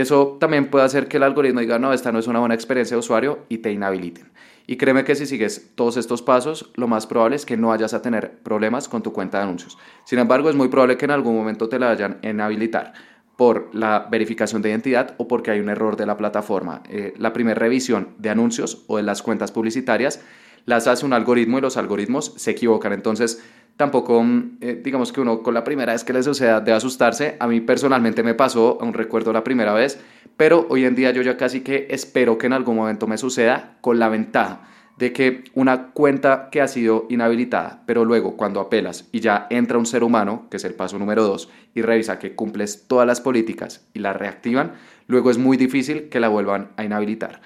eso 0.00 0.38
también 0.40 0.70
puede 0.70 0.84
hacer 0.84 1.06
que 1.06 1.18
el 1.18 1.22
algoritmo 1.22 1.60
diga, 1.60 1.78
no, 1.78 1.92
esta 1.92 2.10
no 2.10 2.18
es 2.18 2.26
una 2.26 2.40
buena 2.40 2.56
experiencia 2.56 2.96
de 2.96 2.98
usuario 2.98 3.40
y 3.48 3.58
te 3.58 3.70
inhabiliten. 3.70 4.32
Y 4.66 4.76
créeme 4.76 5.04
que 5.04 5.14
si 5.14 5.24
sigues 5.24 5.70
todos 5.76 5.96
estos 5.96 6.20
pasos, 6.20 6.72
lo 6.74 6.88
más 6.88 7.06
probable 7.06 7.36
es 7.36 7.46
que 7.46 7.56
no 7.56 7.68
vayas 7.68 7.94
a 7.94 8.02
tener 8.02 8.38
problemas 8.38 8.88
con 8.88 9.02
tu 9.02 9.12
cuenta 9.12 9.38
de 9.38 9.44
anuncios. 9.44 9.78
Sin 10.04 10.18
embargo, 10.18 10.50
es 10.50 10.56
muy 10.56 10.66
probable 10.66 10.96
que 10.96 11.04
en 11.04 11.12
algún 11.12 11.36
momento 11.36 11.68
te 11.68 11.78
la 11.78 11.88
vayan 11.88 12.18
a 12.24 12.28
inhabilitar 12.28 12.92
por 13.36 13.70
la 13.72 14.08
verificación 14.10 14.62
de 14.62 14.70
identidad 14.70 15.14
o 15.18 15.28
porque 15.28 15.52
hay 15.52 15.60
un 15.60 15.68
error 15.68 15.96
de 15.96 16.06
la 16.06 16.16
plataforma. 16.16 16.82
Eh, 16.88 17.14
la 17.16 17.32
primera 17.32 17.58
revisión 17.58 18.08
de 18.18 18.30
anuncios 18.30 18.84
o 18.88 18.96
de 18.96 19.04
las 19.04 19.22
cuentas 19.22 19.52
publicitarias 19.52 20.20
las 20.66 20.86
hace 20.86 21.04
un 21.04 21.12
algoritmo 21.12 21.58
y 21.58 21.60
los 21.60 21.76
algoritmos 21.76 22.32
se 22.36 22.52
equivocan. 22.52 22.92
Entonces, 22.92 23.44
tampoco, 23.76 24.22
mm, 24.22 24.58
eh, 24.60 24.80
digamos 24.82 25.12
que 25.12 25.20
uno 25.20 25.42
con 25.42 25.54
la 25.54 25.64
primera 25.64 25.92
vez 25.92 26.04
que 26.04 26.12
le 26.12 26.22
suceda 26.22 26.60
debe 26.60 26.76
asustarse. 26.76 27.36
A 27.40 27.46
mí 27.46 27.60
personalmente 27.60 28.22
me 28.22 28.34
pasó, 28.34 28.78
aún 28.80 28.94
recuerdo 28.94 29.32
la 29.32 29.44
primera 29.44 29.72
vez, 29.72 30.00
pero 30.36 30.66
hoy 30.68 30.84
en 30.84 30.94
día 30.94 31.10
yo 31.10 31.22
ya 31.22 31.36
casi 31.36 31.60
que 31.60 31.86
espero 31.90 32.38
que 32.38 32.46
en 32.46 32.52
algún 32.52 32.76
momento 32.76 33.06
me 33.06 33.18
suceda 33.18 33.76
con 33.80 33.98
la 33.98 34.08
ventaja 34.08 34.68
de 34.96 35.12
que 35.12 35.44
una 35.54 35.88
cuenta 35.88 36.48
que 36.50 36.60
ha 36.60 36.68
sido 36.68 37.06
inhabilitada, 37.08 37.82
pero 37.86 38.04
luego 38.04 38.36
cuando 38.36 38.60
apelas 38.60 39.08
y 39.10 39.20
ya 39.20 39.46
entra 39.50 39.78
un 39.78 39.86
ser 39.86 40.04
humano, 40.04 40.46
que 40.50 40.56
es 40.56 40.64
el 40.64 40.74
paso 40.74 40.98
número 40.98 41.24
dos, 41.24 41.48
y 41.74 41.82
revisa 41.82 42.18
que 42.18 42.34
cumples 42.34 42.86
todas 42.86 43.06
las 43.06 43.20
políticas 43.20 43.88
y 43.92 43.98
la 43.98 44.12
reactivan, 44.12 44.72
luego 45.08 45.30
es 45.30 45.38
muy 45.38 45.56
difícil 45.56 46.08
que 46.08 46.20
la 46.20 46.28
vuelvan 46.28 46.70
a 46.76 46.84
inhabilitar. 46.84 47.40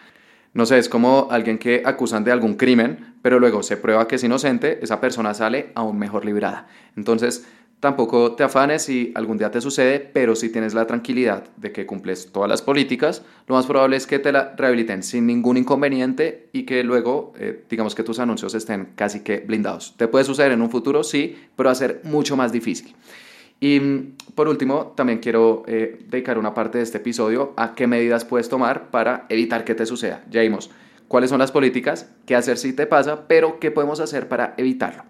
No 0.55 0.67
sé, 0.67 0.79
es 0.79 0.89
como 0.89 1.29
alguien 1.31 1.59
que 1.59 1.83
acusan 1.85 2.25
de 2.25 2.33
algún 2.33 2.55
crimen, 2.55 3.15
pero 3.23 3.39
luego 3.39 3.63
se 3.63 3.77
prueba 3.77 4.09
que 4.09 4.17
es 4.17 4.25
inocente, 4.25 4.79
esa 4.83 5.01
persona 5.01 5.35
sale 5.35 5.71
aún 5.75 5.99
mejor 5.99 6.25
librada. 6.25 6.67
Entonces, 6.97 7.47
tampoco 7.81 8.33
te 8.33 8.45
afanes 8.45 8.83
si 8.83 9.13
algún 9.15 9.39
día 9.39 9.51
te 9.51 9.61
sucede, 9.61 10.01
pero 10.01 10.35
si 10.35 10.51
tienes 10.51 10.75
la 10.75 10.87
tranquilidad 10.87 11.45
de 11.57 11.71
que 11.71 11.87
cumples 11.87 12.33
todas 12.33 12.49
las 12.49 12.63
políticas, 12.63 13.23
lo 13.47 13.55
más 13.55 13.67
probable 13.67 13.97
es 13.97 14.07
que 14.07 14.19
te 14.19 14.33
la 14.33 14.55
rehabiliten 14.57 15.03
sin 15.03 15.27
ningún 15.27 15.59
inconveniente 15.59 16.49
y 16.53 16.65
que 16.65 16.83
luego, 16.83 17.35
eh, 17.39 17.65
digamos 17.69 17.95
que 17.95 18.03
tus 18.03 18.19
anuncios 18.19 18.55
estén 18.55 18.89
casi 18.97 19.21
que 19.21 19.41
blindados. 19.41 19.95
Te 19.97 20.09
puede 20.09 20.25
suceder 20.25 20.53
en 20.53 20.63
un 20.63 20.71
futuro, 20.71 21.05
sí, 21.05 21.37
pero 21.57 21.69
va 21.69 21.73
a 21.73 21.77
ser 21.77 22.01
mucho 22.05 22.37
más 22.37 22.53
difícil. 22.53 22.95
Y 23.61 23.81
mm, 23.81 24.13
por 24.35 24.49
último, 24.49 24.93
también 24.97 25.19
quiero 25.19 25.65
eh, 25.67 25.99
dedicar 26.09 26.39
una 26.39 26.55
parte 26.55 26.79
de 26.79 26.85
este 26.85 26.99
episodio 26.99 27.55
a 27.57 27.75
qué 27.75 27.87
medidas 27.87 28.25
puedes 28.25 28.49
tomar 28.49 28.91
para 28.91 29.27
evitar 29.29 29.65
que 29.65 29.75
te 29.75 29.87
suceda. 29.87 30.23
Ya 30.31 30.43
vimos 30.43 30.71
cuáles 31.09 31.31
son 31.31 31.39
las 31.39 31.51
políticas, 31.51 32.11
qué 32.27 32.37
hacer 32.37 32.59
si 32.59 32.73
te 32.73 32.87
pasa, 32.87 33.27
pero 33.27 33.59
qué 33.59 33.71
podemos 33.71 34.01
hacer 34.01 34.29
para 34.29 34.55
evitarlo. 34.57 35.03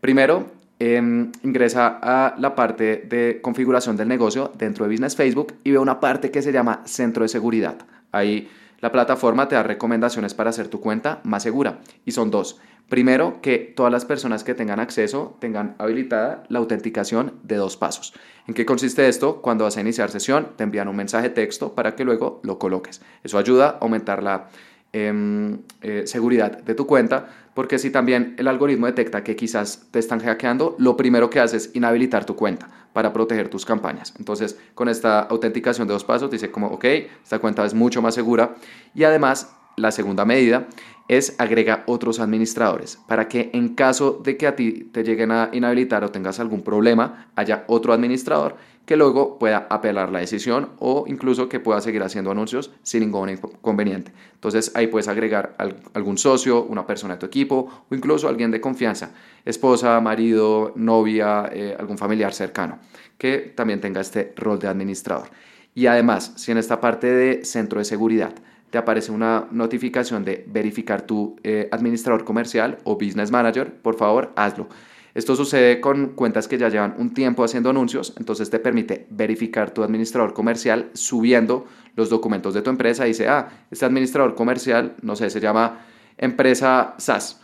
Primero, 0.00 0.46
em, 0.78 1.30
ingresa 1.42 1.98
a 2.00 2.34
la 2.38 2.54
parte 2.54 3.04
de 3.08 3.40
configuración 3.42 3.96
del 3.96 4.08
negocio 4.08 4.52
dentro 4.56 4.86
de 4.86 4.92
Business 4.92 5.16
Facebook 5.16 5.54
y 5.62 5.72
ve 5.72 5.78
una 5.78 6.00
parte 6.00 6.30
que 6.30 6.40
se 6.40 6.52
llama 6.52 6.82
Centro 6.86 7.22
de 7.22 7.28
Seguridad. 7.28 7.76
Ahí 8.12 8.48
la 8.80 8.90
plataforma 8.90 9.46
te 9.46 9.56
da 9.56 9.62
recomendaciones 9.62 10.32
para 10.32 10.50
hacer 10.50 10.68
tu 10.68 10.80
cuenta 10.80 11.20
más 11.24 11.42
segura 11.42 11.80
y 12.06 12.12
son 12.12 12.30
dos. 12.30 12.58
Primero, 12.90 13.40
que 13.40 13.58
todas 13.58 13.92
las 13.92 14.04
personas 14.04 14.42
que 14.42 14.52
tengan 14.52 14.80
acceso 14.80 15.36
tengan 15.38 15.76
habilitada 15.78 16.42
la 16.48 16.58
autenticación 16.58 17.34
de 17.44 17.54
dos 17.54 17.76
pasos. 17.76 18.12
¿En 18.48 18.54
qué 18.54 18.66
consiste 18.66 19.08
esto? 19.08 19.40
Cuando 19.42 19.62
vas 19.62 19.76
a 19.76 19.80
iniciar 19.80 20.10
sesión, 20.10 20.48
te 20.56 20.64
envían 20.64 20.88
un 20.88 20.96
mensaje 20.96 21.30
texto 21.30 21.76
para 21.76 21.94
que 21.94 22.04
luego 22.04 22.40
lo 22.42 22.58
coloques. 22.58 23.00
Eso 23.22 23.38
ayuda 23.38 23.68
a 23.68 23.78
aumentar 23.78 24.24
la 24.24 24.48
em, 24.92 25.58
eh, 25.82 26.02
seguridad 26.06 26.62
de 26.62 26.74
tu 26.74 26.84
cuenta, 26.88 27.28
porque 27.54 27.78
si 27.78 27.90
también 27.90 28.34
el 28.38 28.48
algoritmo 28.48 28.86
detecta 28.86 29.22
que 29.22 29.36
quizás 29.36 29.86
te 29.92 30.00
están 30.00 30.18
hackeando, 30.18 30.74
lo 30.80 30.96
primero 30.96 31.30
que 31.30 31.38
hace 31.38 31.58
es 31.58 31.70
inhabilitar 31.74 32.24
tu 32.24 32.34
cuenta 32.34 32.68
para 32.92 33.12
proteger 33.12 33.48
tus 33.48 33.64
campañas. 33.64 34.14
Entonces, 34.18 34.58
con 34.74 34.88
esta 34.88 35.20
autenticación 35.20 35.86
de 35.86 35.92
dos 35.92 36.02
pasos, 36.02 36.28
dice 36.28 36.50
como, 36.50 36.66
ok, 36.66 36.84
esta 37.22 37.38
cuenta 37.38 37.64
es 37.64 37.72
mucho 37.72 38.02
más 38.02 38.16
segura 38.16 38.56
y 38.96 39.04
además 39.04 39.54
la 39.76 39.90
segunda 39.90 40.24
medida 40.24 40.66
es 41.08 41.34
agrega 41.38 41.84
otros 41.86 42.20
administradores 42.20 42.98
para 43.08 43.28
que 43.28 43.50
en 43.52 43.74
caso 43.74 44.20
de 44.22 44.36
que 44.36 44.46
a 44.46 44.56
ti 44.56 44.88
te 44.92 45.02
lleguen 45.02 45.32
a 45.32 45.50
inhabilitar 45.52 46.04
o 46.04 46.10
tengas 46.10 46.40
algún 46.40 46.62
problema, 46.62 47.30
haya 47.34 47.64
otro 47.66 47.92
administrador 47.92 48.56
que 48.90 48.96
luego 48.96 49.38
pueda 49.38 49.68
apelar 49.70 50.10
la 50.10 50.18
decisión 50.18 50.70
o 50.80 51.04
incluso 51.06 51.48
que 51.48 51.60
pueda 51.60 51.80
seguir 51.80 52.02
haciendo 52.02 52.30
anuncios 52.30 52.72
sin 52.82 53.00
ningún 53.00 53.30
inconveniente. 53.30 54.12
Entonces 54.34 54.72
ahí 54.74 54.88
puedes 54.88 55.06
agregar 55.06 55.54
algún 55.94 56.18
socio, 56.18 56.64
una 56.64 56.86
persona 56.86 57.14
de 57.14 57.20
tu 57.20 57.26
equipo 57.26 57.84
o 57.88 57.94
incluso 57.94 58.26
alguien 58.28 58.50
de 58.50 58.60
confianza, 58.60 59.12
esposa, 59.44 60.00
marido, 60.00 60.72
novia, 60.74 61.48
eh, 61.52 61.76
algún 61.78 61.98
familiar 61.98 62.32
cercano, 62.32 62.78
que 63.16 63.52
también 63.54 63.80
tenga 63.80 64.00
este 64.00 64.32
rol 64.36 64.58
de 64.58 64.66
administrador. 64.66 65.28
Y 65.72 65.86
además, 65.86 66.32
si 66.36 66.50
en 66.50 66.58
esta 66.58 66.80
parte 66.80 67.06
de 67.06 67.44
centro 67.44 67.78
de 67.78 67.84
seguridad 67.84 68.32
te 68.70 68.78
aparece 68.78 69.12
una 69.12 69.48
notificación 69.50 70.24
de 70.24 70.44
verificar 70.48 71.02
tu 71.02 71.36
eh, 71.42 71.68
administrador 71.72 72.24
comercial 72.24 72.78
o 72.84 72.94
business 72.94 73.30
manager, 73.30 73.74
por 73.74 73.96
favor, 73.96 74.32
hazlo. 74.36 74.68
Esto 75.12 75.34
sucede 75.34 75.80
con 75.80 76.10
cuentas 76.10 76.46
que 76.46 76.56
ya 76.56 76.68
llevan 76.68 76.94
un 76.96 77.12
tiempo 77.12 77.42
haciendo 77.42 77.70
anuncios, 77.70 78.14
entonces 78.16 78.48
te 78.48 78.60
permite 78.60 79.06
verificar 79.10 79.72
tu 79.72 79.82
administrador 79.82 80.32
comercial 80.32 80.90
subiendo 80.92 81.66
los 81.96 82.08
documentos 82.10 82.54
de 82.54 82.62
tu 82.62 82.70
empresa. 82.70 83.04
Dice, 83.04 83.28
ah, 83.28 83.48
este 83.70 83.84
administrador 83.84 84.36
comercial, 84.36 84.94
no 85.02 85.16
sé, 85.16 85.28
se 85.30 85.40
llama 85.40 85.80
empresa 86.16 86.94
SAS 86.98 87.40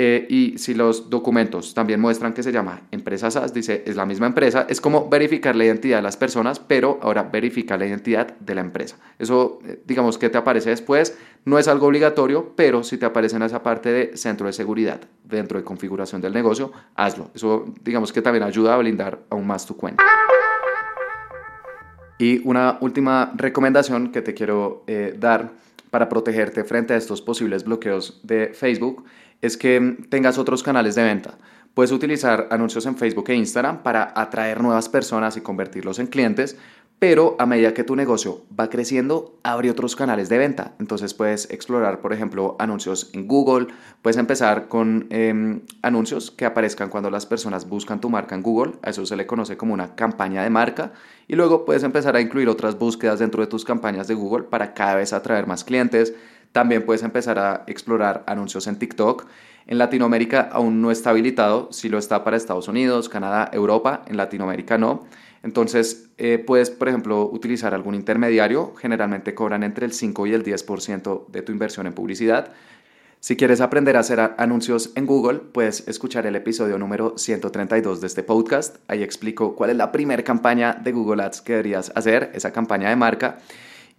eh, 0.00 0.26
y 0.30 0.58
si 0.58 0.74
los 0.74 1.10
documentos 1.10 1.74
también 1.74 2.00
muestran 2.00 2.32
que 2.32 2.44
se 2.44 2.52
llama 2.52 2.82
empresa 2.92 3.32
SAS, 3.32 3.52
dice 3.52 3.82
es 3.84 3.96
la 3.96 4.06
misma 4.06 4.26
empresa, 4.26 4.64
es 4.68 4.80
como 4.80 5.08
verificar 5.08 5.56
la 5.56 5.64
identidad 5.64 5.96
de 5.96 6.02
las 6.02 6.16
personas, 6.16 6.60
pero 6.60 7.00
ahora 7.02 7.24
verifica 7.24 7.76
la 7.76 7.84
identidad 7.84 8.38
de 8.38 8.54
la 8.54 8.60
empresa. 8.60 8.96
Eso, 9.18 9.58
eh, 9.66 9.82
digamos 9.84 10.16
que 10.16 10.30
te 10.30 10.38
aparece 10.38 10.70
después, 10.70 11.18
no 11.44 11.58
es 11.58 11.66
algo 11.66 11.88
obligatorio, 11.88 12.52
pero 12.54 12.84
si 12.84 12.96
te 12.96 13.06
aparece 13.06 13.34
en 13.34 13.42
esa 13.42 13.64
parte 13.64 13.90
de 13.90 14.16
centro 14.16 14.46
de 14.46 14.52
seguridad, 14.52 15.00
dentro 15.24 15.58
de 15.58 15.64
configuración 15.64 16.20
del 16.20 16.32
negocio, 16.32 16.70
hazlo. 16.94 17.32
Eso, 17.34 17.64
digamos 17.82 18.12
que 18.12 18.22
también 18.22 18.44
ayuda 18.44 18.74
a 18.74 18.78
blindar 18.78 19.18
aún 19.30 19.48
más 19.48 19.66
tu 19.66 19.76
cuenta. 19.76 20.04
Y 22.18 22.40
una 22.46 22.78
última 22.80 23.32
recomendación 23.34 24.12
que 24.12 24.22
te 24.22 24.32
quiero 24.32 24.84
eh, 24.86 25.16
dar 25.18 25.50
para 25.90 26.08
protegerte 26.08 26.64
frente 26.64 26.94
a 26.94 26.96
estos 26.96 27.22
posibles 27.22 27.64
bloqueos 27.64 28.20
de 28.22 28.48
Facebook 28.54 29.04
es 29.40 29.56
que 29.56 29.98
tengas 30.08 30.38
otros 30.38 30.62
canales 30.62 30.94
de 30.94 31.04
venta. 31.04 31.38
Puedes 31.74 31.92
utilizar 31.92 32.48
anuncios 32.50 32.86
en 32.86 32.96
Facebook 32.96 33.30
e 33.30 33.34
Instagram 33.34 33.82
para 33.82 34.12
atraer 34.16 34.60
nuevas 34.60 34.88
personas 34.88 35.36
y 35.36 35.40
convertirlos 35.40 35.98
en 35.98 36.08
clientes, 36.08 36.58
pero 36.98 37.36
a 37.38 37.46
medida 37.46 37.74
que 37.74 37.84
tu 37.84 37.94
negocio 37.94 38.42
va 38.58 38.70
creciendo, 38.70 39.38
abre 39.44 39.70
otros 39.70 39.94
canales 39.94 40.28
de 40.28 40.38
venta. 40.38 40.74
Entonces 40.80 41.14
puedes 41.14 41.48
explorar, 41.50 42.00
por 42.00 42.12
ejemplo, 42.12 42.56
anuncios 42.58 43.10
en 43.12 43.28
Google, 43.28 43.68
puedes 44.02 44.16
empezar 44.16 44.66
con 44.66 45.06
em, 45.10 45.60
anuncios 45.82 46.32
que 46.32 46.44
aparezcan 46.44 46.88
cuando 46.88 47.10
las 47.10 47.24
personas 47.24 47.68
buscan 47.68 48.00
tu 48.00 48.10
marca 48.10 48.34
en 48.34 48.42
Google, 48.42 48.72
a 48.82 48.90
eso 48.90 49.06
se 49.06 49.16
le 49.16 49.26
conoce 49.26 49.56
como 49.56 49.74
una 49.74 49.94
campaña 49.94 50.42
de 50.42 50.50
marca, 50.50 50.92
y 51.28 51.36
luego 51.36 51.64
puedes 51.64 51.84
empezar 51.84 52.16
a 52.16 52.20
incluir 52.20 52.48
otras 52.48 52.76
búsquedas 52.78 53.20
dentro 53.20 53.42
de 53.42 53.46
tus 53.46 53.64
campañas 53.64 54.08
de 54.08 54.14
Google 54.14 54.44
para 54.44 54.74
cada 54.74 54.96
vez 54.96 55.12
atraer 55.12 55.46
más 55.46 55.62
clientes, 55.62 56.14
también 56.52 56.84
puedes 56.84 57.02
empezar 57.02 57.38
a 57.38 57.64
explorar 57.66 58.24
anuncios 58.26 58.66
en 58.66 58.78
TikTok. 58.78 59.26
En 59.66 59.76
Latinoamérica 59.76 60.48
aún 60.50 60.80
no 60.80 60.90
está 60.90 61.10
habilitado, 61.10 61.68
si 61.72 61.90
lo 61.90 61.98
está 61.98 62.24
para 62.24 62.38
Estados 62.38 62.68
Unidos, 62.68 63.10
Canadá, 63.10 63.50
Europa, 63.52 64.02
en 64.06 64.16
Latinoamérica 64.16 64.78
no. 64.78 65.04
Entonces 65.42 66.10
eh, 66.18 66.42
puedes, 66.44 66.70
por 66.70 66.88
ejemplo, 66.88 67.28
utilizar 67.30 67.74
algún 67.74 67.94
intermediario, 67.94 68.74
generalmente 68.76 69.34
cobran 69.34 69.62
entre 69.62 69.86
el 69.86 69.92
5 69.92 70.26
y 70.26 70.34
el 70.34 70.44
10% 70.44 71.26
de 71.28 71.42
tu 71.42 71.52
inversión 71.52 71.86
en 71.86 71.92
publicidad. 71.92 72.52
Si 73.20 73.36
quieres 73.36 73.60
aprender 73.60 73.96
a 73.96 74.00
hacer 74.00 74.20
anuncios 74.38 74.92
en 74.94 75.04
Google, 75.04 75.40
puedes 75.40 75.86
escuchar 75.88 76.26
el 76.26 76.36
episodio 76.36 76.78
número 76.78 77.18
132 77.18 78.00
de 78.00 78.06
este 78.06 78.22
podcast. 78.22 78.76
Ahí 78.86 79.02
explico 79.02 79.56
cuál 79.56 79.70
es 79.70 79.76
la 79.76 79.90
primera 79.90 80.22
campaña 80.22 80.74
de 80.74 80.92
Google 80.92 81.24
Ads 81.24 81.40
que 81.40 81.54
deberías 81.54 81.90
hacer, 81.96 82.30
esa 82.34 82.52
campaña 82.52 82.90
de 82.90 82.96
marca. 82.96 83.38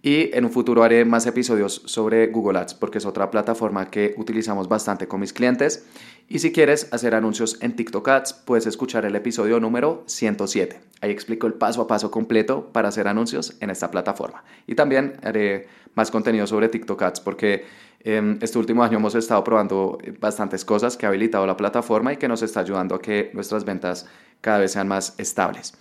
Y 0.02 0.34
en 0.34 0.46
un 0.46 0.50
futuro 0.50 0.82
haré 0.82 1.04
más 1.04 1.26
episodios 1.26 1.82
sobre 1.84 2.28
Google 2.28 2.58
Ads 2.58 2.74
porque 2.74 2.98
es 2.98 3.04
otra 3.04 3.30
plataforma 3.30 3.90
que 3.90 4.14
utilizamos 4.16 4.68
bastante 4.68 5.06
con 5.06 5.20
mis 5.20 5.32
clientes. 5.32 5.84
Y 6.28 6.38
si 6.38 6.52
quieres 6.52 6.88
hacer 6.92 7.14
anuncios 7.14 7.58
en 7.60 7.76
TikTok 7.76 8.08
Ads, 8.08 8.32
puedes 8.32 8.66
escuchar 8.66 9.04
el 9.04 9.14
episodio 9.14 9.60
número 9.60 10.02
107. 10.06 10.80
Ahí 11.02 11.10
explico 11.10 11.46
el 11.46 11.54
paso 11.54 11.82
a 11.82 11.86
paso 11.86 12.10
completo 12.10 12.70
para 12.72 12.88
hacer 12.88 13.08
anuncios 13.08 13.56
en 13.60 13.68
esta 13.68 13.90
plataforma. 13.90 14.42
Y 14.66 14.74
también 14.74 15.14
haré 15.22 15.68
más 15.94 16.10
contenido 16.10 16.46
sobre 16.46 16.68
TikTok 16.68 17.02
Ads 17.02 17.20
porque 17.20 17.64
Em, 18.02 18.38
este 18.40 18.58
último 18.58 18.82
año 18.82 18.96
hemos 18.96 19.14
estado 19.14 19.44
probando 19.44 19.98
bastantes 20.20 20.64
cosas 20.64 20.96
que 20.96 21.04
ha 21.04 21.10
habilitado 21.10 21.46
la 21.46 21.56
plataforma 21.56 22.14
y 22.14 22.16
que 22.16 22.28
nos 22.28 22.40
está 22.40 22.60
ayudando 22.60 22.94
a 22.94 23.02
que 23.02 23.30
nuestras 23.34 23.64
ventas 23.64 24.06
cada 24.40 24.58
vez 24.58 24.72
sean 24.72 24.88
más 24.88 25.14
estables. 25.18 25.74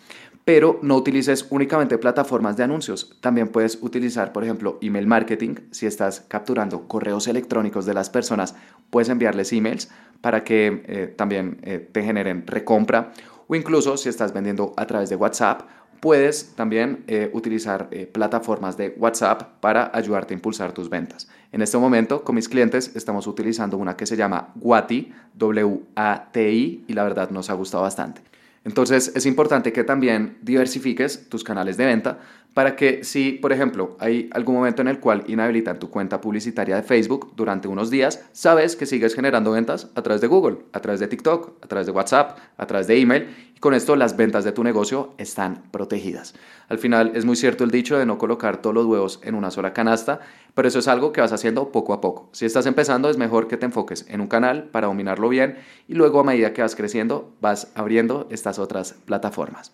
Pero 0.50 0.80
no 0.82 0.96
utilices 0.96 1.46
únicamente 1.52 2.00
plataformas 2.00 2.58
de 2.58 2.64
anuncios. 2.64 3.16
También 3.22 3.50
puedes 3.50 3.78
utilizar, 3.84 4.34
por 4.34 4.44
ejemplo, 4.44 4.80
email 4.82 5.06
marketing. 5.06 5.54
Si 5.70 5.86
estás 5.86 6.22
capturando 6.28 6.88
correos 6.88 7.28
electrónicos 7.28 7.86
de 7.86 7.94
las 7.94 8.10
personas, 8.10 8.56
puedes 8.90 9.10
enviarles 9.10 9.54
emails 9.54 9.92
para 10.22 10.44
que 10.44 10.82
eh, 10.88 11.14
también 11.16 11.60
eh, 11.62 11.88
te 11.92 12.02
generen 12.02 12.48
recompra. 12.48 13.14
O 13.48 13.54
incluso 13.54 13.96
si 13.96 14.10
estás 14.10 14.34
vendiendo 14.34 14.74
a 14.76 14.88
través 14.88 15.12
de 15.12 15.18
WhatsApp, 15.18 15.70
puedes 16.00 16.56
también 16.56 17.04
eh, 17.06 17.30
utilizar 17.32 17.88
plataformas 18.12 18.76
de 18.76 18.96
WhatsApp 18.98 19.60
para 19.60 19.92
ayudarte 19.94 20.34
a 20.34 20.38
impulsar 20.38 20.72
tus 20.72 20.90
ventas. 20.90 21.30
En 21.52 21.62
este 21.62 21.78
momento, 21.78 22.24
con 22.24 22.34
mis 22.34 22.50
clientes, 22.50 22.96
estamos 22.96 23.28
utilizando 23.28 23.78
una 23.78 23.96
que 23.96 24.08
se 24.08 24.18
llama 24.18 24.52
Wati, 24.60 25.14
W-A-T-I, 25.36 26.86
y 26.88 26.94
la 26.94 27.04
verdad 27.04 27.30
nos 27.30 27.52
ha 27.52 27.54
gustado 27.54 27.84
bastante. 27.84 28.24
Entonces 28.66 29.12
es 29.16 29.26
importante 29.26 29.72
que 29.72 29.84
también 29.84 30.38
diversifiques 30.42 31.30
tus 31.30 31.44
canales 31.44 31.78
de 31.78 31.86
venta 31.86 32.20
para 32.54 32.76
que 32.76 33.04
si, 33.04 33.34
por 33.34 33.54
ejemplo, 33.54 33.96
hay 34.00 34.30
algún 34.34 34.56
momento 34.56 34.82
en 34.82 34.88
el 34.88 35.00
cual 35.00 35.24
inhabilitan 35.28 35.80
tu 35.80 35.90
cuenta 35.90 36.20
publicitaria 36.20 36.76
de 36.76 36.84
Facebook 36.84 37.34
durante 37.36 37.68
unos 37.68 37.90
días, 37.90 38.26
sabes 38.32 38.76
que 38.76 38.86
sigues 38.86 39.16
generando 39.16 39.52
ventas 39.52 39.90
a 39.96 40.02
través 40.02 40.22
de 40.22 40.28
Google, 40.28 40.58
a 40.74 40.80
través 40.80 41.00
de 41.00 41.08
TikTok, 41.08 41.64
a 41.64 41.68
través 41.68 41.86
de 41.86 41.94
WhatsApp, 41.94 42.38
a 42.58 42.66
través 42.66 42.88
de 42.88 43.00
email 43.00 43.28
y 43.56 43.60
con 43.60 43.74
esto 43.74 43.96
las 43.96 44.18
ventas 44.18 44.44
de 44.44 44.52
tu 44.52 44.64
negocio 44.64 45.14
están 45.18 45.64
protegidas. 45.72 46.34
Al 46.70 46.80
final 46.80 47.12
es 47.16 47.26
muy 47.26 47.36
cierto 47.36 47.64
el 47.64 47.72
dicho 47.72 47.98
de 47.98 48.06
no 48.06 48.18
colocar 48.18 48.62
todos 48.62 48.74
los 48.74 48.86
huevos 48.86 49.20
en 49.24 49.36
una 49.36 49.52
sola 49.52 49.74
canasta, 49.74 50.20
pero 50.54 50.68
eso 50.68 50.80
es 50.80 50.88
algo 50.88 51.14
que 51.14 51.22
vas 51.22 51.32
haciendo 51.32 51.72
poco 51.72 51.94
a 51.94 52.02
poco. 52.02 52.30
Si 52.32 52.46
estás 52.46 52.66
empezando 52.66 53.10
es 53.10 53.18
mejor 53.18 53.48
que 53.48 53.58
te 53.58 53.66
enfoques 53.66 54.06
en 54.10 54.22
un 54.22 54.28
canal 54.28 54.66
para 54.66 54.88
dominarlo 54.88 55.30
bien 55.30 55.58
y 55.88 55.94
luego 55.94 56.20
a 56.20 56.24
medida 56.24 56.54
que 56.54 56.62
vas 56.62 56.76
creciendo 56.76 57.32
vas 57.42 57.72
abriendo 57.76 58.28
estas 58.32 58.60
otras 58.60 58.96
plataformas. 59.06 59.72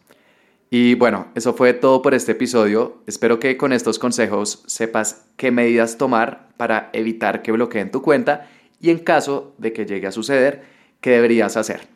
Y 0.69 0.95
bueno, 0.95 1.27
eso 1.35 1.53
fue 1.53 1.73
todo 1.73 2.01
por 2.01 2.13
este 2.13 2.33
episodio. 2.33 3.01
Espero 3.07 3.39
que 3.39 3.57
con 3.57 3.71
estos 3.71 3.99
consejos 3.99 4.63
sepas 4.65 5.25
qué 5.37 5.51
medidas 5.51 5.97
tomar 5.97 6.49
para 6.57 6.89
evitar 6.93 7.41
que 7.41 7.51
bloqueen 7.51 7.91
tu 7.91 8.01
cuenta 8.01 8.49
y 8.79 8.89
en 8.89 8.99
caso 8.99 9.53
de 9.57 9.73
que 9.73 9.85
llegue 9.85 10.07
a 10.07 10.11
suceder, 10.11 10.63
qué 11.01 11.11
deberías 11.11 11.57
hacer. 11.57 11.87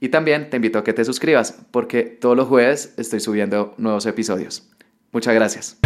Y 0.00 0.08
también 0.08 0.50
te 0.50 0.56
invito 0.56 0.78
a 0.78 0.84
que 0.84 0.92
te 0.92 1.04
suscribas 1.04 1.62
porque 1.70 2.02
todos 2.02 2.36
los 2.36 2.48
jueves 2.48 2.94
estoy 2.96 3.20
subiendo 3.20 3.74
nuevos 3.76 4.06
episodios. 4.06 4.68
Muchas 5.12 5.34
gracias. 5.34 5.78